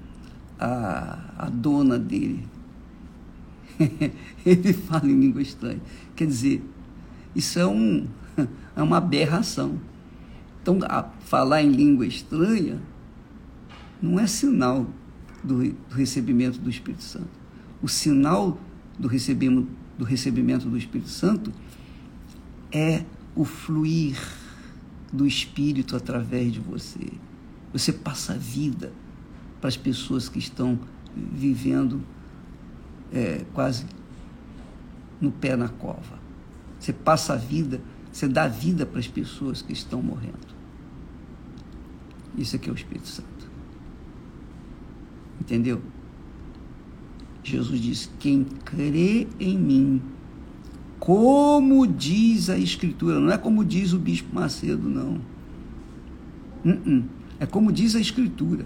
a, 0.58 1.18
a 1.38 1.48
dona 1.48 1.98
dele 1.98 2.46
ele 4.44 4.72
fala 4.72 5.06
em 5.06 5.18
língua 5.18 5.42
estranha. 5.42 5.80
Quer 6.14 6.26
dizer, 6.26 6.62
isso 7.34 7.58
é, 7.58 7.66
um, 7.66 8.06
é 8.76 8.82
uma 8.82 8.98
aberração. 8.98 9.78
Então, 10.60 10.78
falar 11.20 11.62
em 11.62 11.70
língua 11.70 12.06
estranha 12.06 12.80
não 14.00 14.18
é 14.18 14.26
sinal 14.26 14.86
do, 15.42 15.62
do 15.62 15.94
recebimento 15.94 16.58
do 16.58 16.70
Espírito 16.70 17.02
Santo. 17.02 17.30
O 17.82 17.88
sinal 17.88 18.58
do 18.98 19.08
recebimento, 19.08 19.68
do 19.98 20.04
recebimento 20.04 20.68
do 20.68 20.76
Espírito 20.76 21.10
Santo 21.10 21.52
é 22.70 23.04
o 23.34 23.44
fluir 23.44 24.16
do 25.12 25.26
Espírito 25.26 25.94
através 25.94 26.52
de 26.52 26.60
você. 26.60 27.12
Você 27.72 27.92
passa 27.92 28.32
a 28.34 28.36
vida 28.36 28.92
para 29.60 29.68
as 29.68 29.76
pessoas 29.76 30.28
que 30.28 30.38
estão 30.38 30.78
vivendo 31.14 32.02
é, 33.12 33.44
quase 33.52 33.84
no 35.20 35.30
pé 35.30 35.54
na 35.56 35.68
cova. 35.68 36.18
Você 36.80 36.92
passa 36.92 37.34
a 37.34 37.36
vida, 37.36 37.80
você 38.10 38.26
dá 38.26 38.48
vida 38.48 38.84
para 38.84 38.98
as 38.98 39.06
pessoas 39.06 39.62
que 39.62 39.72
estão 39.72 40.02
morrendo. 40.02 40.52
Isso 42.36 42.56
aqui 42.56 42.68
é 42.68 42.72
o 42.72 42.74
Espírito 42.74 43.06
Santo. 43.06 43.50
Entendeu? 45.40 45.82
Jesus 47.44 47.80
disse: 47.80 48.08
Quem 48.18 48.44
crê 48.44 49.28
em 49.38 49.58
mim, 49.58 50.02
como 51.02 51.84
diz 51.84 52.48
a 52.48 52.56
Escritura, 52.56 53.18
não 53.18 53.32
é 53.32 53.36
como 53.36 53.64
diz 53.64 53.92
o 53.92 53.98
Bispo 53.98 54.32
Macedo, 54.32 54.88
não. 54.88 55.14
Uh 56.64 56.78
-uh. 56.78 57.04
É 57.40 57.44
como 57.44 57.72
diz 57.72 57.96
a 57.96 58.00
Escritura. 58.00 58.64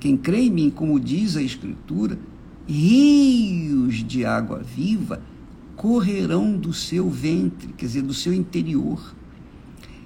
Quem 0.00 0.16
crê 0.16 0.44
em 0.44 0.50
mim, 0.50 0.70
como 0.70 0.98
diz 0.98 1.36
a 1.36 1.42
Escritura, 1.42 2.18
rios 2.66 3.96
de 3.96 4.24
água 4.24 4.62
viva 4.62 5.20
correrão 5.76 6.56
do 6.56 6.72
seu 6.72 7.10
ventre, 7.10 7.74
quer 7.76 7.84
dizer, 7.84 8.00
do 8.00 8.14
seu 8.14 8.32
interior. 8.32 9.14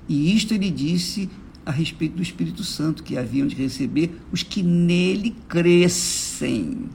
E 0.09 0.35
isto 0.35 0.53
ele 0.53 0.69
disse 0.69 1.31
a 1.65 1.71
respeito 1.71 2.17
do 2.17 2.23
Espírito 2.23 2.65
Santo, 2.65 3.05
que 3.05 3.17
haviam 3.17 3.47
de 3.47 3.55
receber 3.55 4.21
os 4.33 4.43
que 4.43 4.65
nele 4.65 5.33
crescem, 5.47 6.89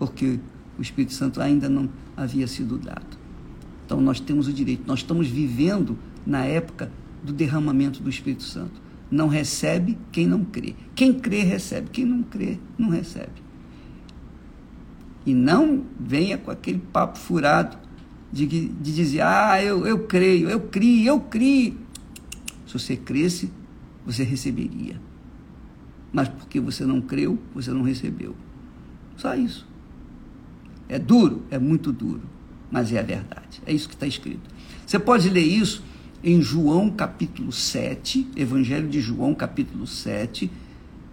porque 0.00 0.40
o 0.78 0.82
Espírito 0.82 1.12
Santo 1.12 1.40
ainda 1.40 1.68
não 1.68 1.88
havia 2.16 2.46
sido 2.46 2.78
dado. 2.78 3.18
Então 3.84 4.00
nós 4.00 4.20
temos 4.20 4.48
o 4.48 4.52
direito, 4.52 4.82
nós 4.86 5.00
estamos 5.00 5.28
vivendo 5.28 5.96
na 6.26 6.44
época 6.44 6.90
do 7.22 7.32
derramamento 7.32 8.02
do 8.02 8.10
Espírito 8.10 8.42
Santo. 8.42 8.80
Não 9.10 9.28
recebe 9.28 9.96
quem 10.10 10.26
não 10.26 10.44
crê. 10.44 10.74
Quem 10.94 11.12
crê, 11.14 11.42
recebe. 11.42 11.90
Quem 11.90 12.04
não 12.04 12.22
crê, 12.22 12.58
não 12.76 12.88
recebe. 12.88 13.46
E 15.24 15.32
não 15.32 15.84
venha 15.98 16.36
com 16.36 16.50
aquele 16.50 16.78
papo 16.78 17.18
furado 17.18 17.78
de, 18.32 18.46
de 18.46 18.94
dizer, 18.94 19.22
ah, 19.22 19.62
eu, 19.62 19.86
eu 19.86 20.06
creio, 20.06 20.48
eu 20.50 20.60
crio, 20.60 21.06
eu 21.06 21.20
crio. 21.20 21.78
Se 22.66 22.72
você 22.72 22.96
cresce, 22.96 23.50
você 24.04 24.24
receberia. 24.24 25.00
Mas 26.12 26.28
porque 26.28 26.60
você 26.60 26.84
não 26.84 27.00
creu, 27.00 27.38
você 27.54 27.70
não 27.70 27.82
recebeu. 27.82 28.34
Só 29.16 29.34
isso. 29.34 29.66
É 30.88 30.98
duro, 30.98 31.42
é 31.50 31.58
muito 31.58 31.92
duro, 31.92 32.22
mas 32.70 32.92
é 32.92 32.98
a 32.98 33.02
verdade. 33.02 33.60
É 33.66 33.72
isso 33.72 33.88
que 33.88 33.94
está 33.94 34.06
escrito. 34.06 34.48
Você 34.86 34.98
pode 34.98 35.28
ler 35.28 35.44
isso 35.44 35.82
em 36.22 36.40
João 36.40 36.90
capítulo 36.90 37.52
7, 37.52 38.28
Evangelho 38.36 38.88
de 38.88 39.00
João 39.00 39.34
capítulo 39.34 39.86
7, 39.86 40.50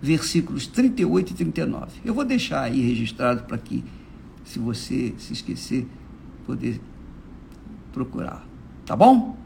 versículos 0.01 0.67
38 0.67 1.31
e 1.31 1.36
39. 1.36 1.91
Eu 2.03 2.13
vou 2.13 2.25
deixar 2.25 2.63
aí 2.63 2.81
registrado 2.81 3.43
para 3.43 3.57
que 3.57 3.83
se 4.43 4.59
você 4.59 5.13
se 5.17 5.33
esquecer, 5.33 5.88
poder 6.45 6.79
procurar. 7.91 8.45
Tá 8.86 8.95
bom? 8.95 9.38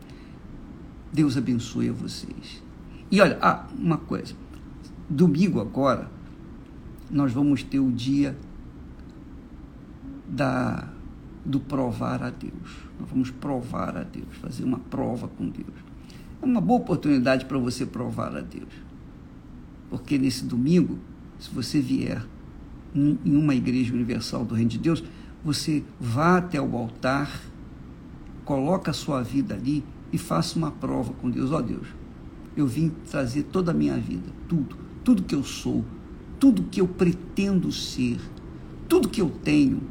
Deus 1.13 1.37
abençoe 1.37 1.89
a 1.89 1.93
vocês. 1.93 2.63
E 3.11 3.21
olha, 3.21 3.37
ah, 3.41 3.67
uma 3.77 3.97
coisa. 3.97 4.33
Domingo 5.09 5.61
agora, 5.61 6.09
nós 7.09 7.31
vamos 7.31 7.63
ter 7.63 7.79
o 7.79 7.91
dia 7.91 8.35
da, 10.27 10.87
do 11.45 11.59
provar 11.59 12.23
a 12.23 12.29
Deus. 12.29 12.87
Nós 12.99 13.09
vamos 13.09 13.31
provar 13.31 13.95
a 13.97 14.03
Deus, 14.03 14.27
fazer 14.41 14.63
uma 14.63 14.79
prova 14.79 15.27
com 15.27 15.47
Deus. 15.47 15.73
É 16.41 16.45
uma 16.45 16.61
boa 16.61 16.79
oportunidade 16.79 17.45
para 17.45 17.57
você 17.57 17.85
provar 17.85 18.35
a 18.35 18.41
Deus. 18.41 18.69
Porque 19.89 20.17
nesse 20.17 20.43
domingo, 20.43 20.99
se 21.39 21.49
você 21.49 21.79
vier 21.79 22.25
em 22.93 23.35
uma 23.35 23.53
igreja 23.53 23.93
universal 23.93 24.43
do 24.43 24.55
Reino 24.55 24.71
de 24.71 24.77
Deus, 24.77 25.03
você 25.43 25.83
vá 25.99 26.37
até 26.37 26.59
o 26.59 26.75
altar, 26.75 27.41
coloca 28.43 28.91
a 28.91 28.93
sua 28.93 29.21
vida 29.21 29.53
ali 29.53 29.83
e 30.11 30.17
faça 30.17 30.57
uma 30.57 30.71
prova 30.71 31.13
com 31.13 31.29
Deus. 31.29 31.51
Ó 31.51 31.57
oh, 31.57 31.61
Deus, 31.61 31.87
eu 32.55 32.65
vim 32.65 32.91
trazer 33.09 33.43
toda 33.43 33.71
a 33.71 33.73
minha 33.73 33.97
vida, 33.97 34.29
tudo, 34.47 34.75
tudo 35.03 35.23
que 35.23 35.35
eu 35.35 35.43
sou, 35.43 35.85
tudo 36.39 36.63
que 36.63 36.81
eu 36.81 36.87
pretendo 36.87 37.71
ser, 37.71 38.19
tudo 38.89 39.09
que 39.09 39.21
eu 39.21 39.29
tenho, 39.29 39.81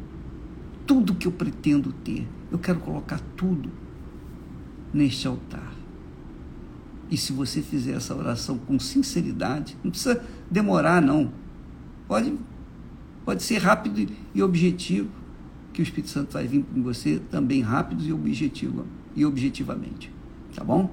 tudo 0.86 1.14
que 1.14 1.26
eu 1.26 1.32
pretendo 1.32 1.92
ter. 1.92 2.26
Eu 2.50 2.58
quero 2.58 2.78
colocar 2.80 3.20
tudo 3.36 3.70
neste 4.92 5.26
altar. 5.26 5.74
E 7.10 7.16
se 7.16 7.32
você 7.32 7.62
fizer 7.62 7.92
essa 7.92 8.14
oração 8.14 8.58
com 8.58 8.78
sinceridade, 8.78 9.76
não 9.82 9.90
precisa 9.90 10.24
demorar, 10.50 11.00
não. 11.00 11.30
Pode, 12.08 12.34
pode 13.24 13.42
ser 13.42 13.58
rápido 13.58 14.12
e 14.34 14.42
objetivo, 14.42 15.08
que 15.72 15.80
o 15.80 15.84
Espírito 15.84 16.10
Santo 16.10 16.32
vai 16.32 16.46
vir 16.46 16.64
com 16.64 16.82
você 16.82 17.20
também 17.30 17.60
rápido 17.60 18.02
e 18.02 18.12
objetivo 18.12 18.86
e 19.14 19.24
objetivamente. 19.24 20.10
Tá 20.54 20.64
bom? 20.64 20.90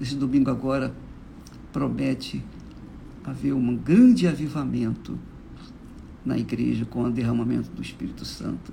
Esse 0.00 0.14
domingo 0.14 0.50
agora 0.50 0.94
promete 1.72 2.42
haver 3.24 3.52
um 3.52 3.76
grande 3.76 4.26
avivamento 4.26 5.18
na 6.24 6.38
igreja 6.38 6.84
com 6.84 7.02
o 7.02 7.10
derramamento 7.10 7.70
do 7.70 7.82
Espírito 7.82 8.24
Santo 8.24 8.72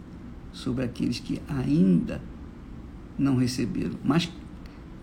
sobre 0.52 0.84
aqueles 0.84 1.20
que 1.20 1.42
ainda 1.48 2.22
não 3.18 3.36
receberam, 3.36 3.98
mas 4.04 4.32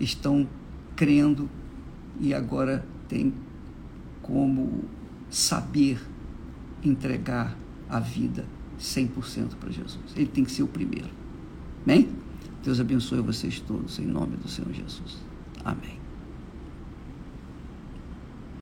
estão 0.00 0.46
crendo 0.94 1.48
e 2.20 2.32
agora 2.32 2.84
têm 3.08 3.32
como 4.22 4.84
saber 5.30 6.00
entregar 6.82 7.56
a 7.88 8.00
vida 8.00 8.44
100% 8.80 9.54
para 9.60 9.70
Jesus. 9.70 10.12
Ele 10.16 10.26
tem 10.26 10.44
que 10.44 10.50
ser 10.50 10.62
o 10.62 10.68
primeiro. 10.68 11.10
Amém? 11.84 12.08
Deus 12.64 12.80
abençoe 12.80 13.20
vocês 13.20 13.60
todos 13.60 13.98
em 13.98 14.06
nome 14.06 14.36
do 14.36 14.48
Senhor 14.48 14.72
Jesus. 14.72 15.18
Amém. 15.64 16.05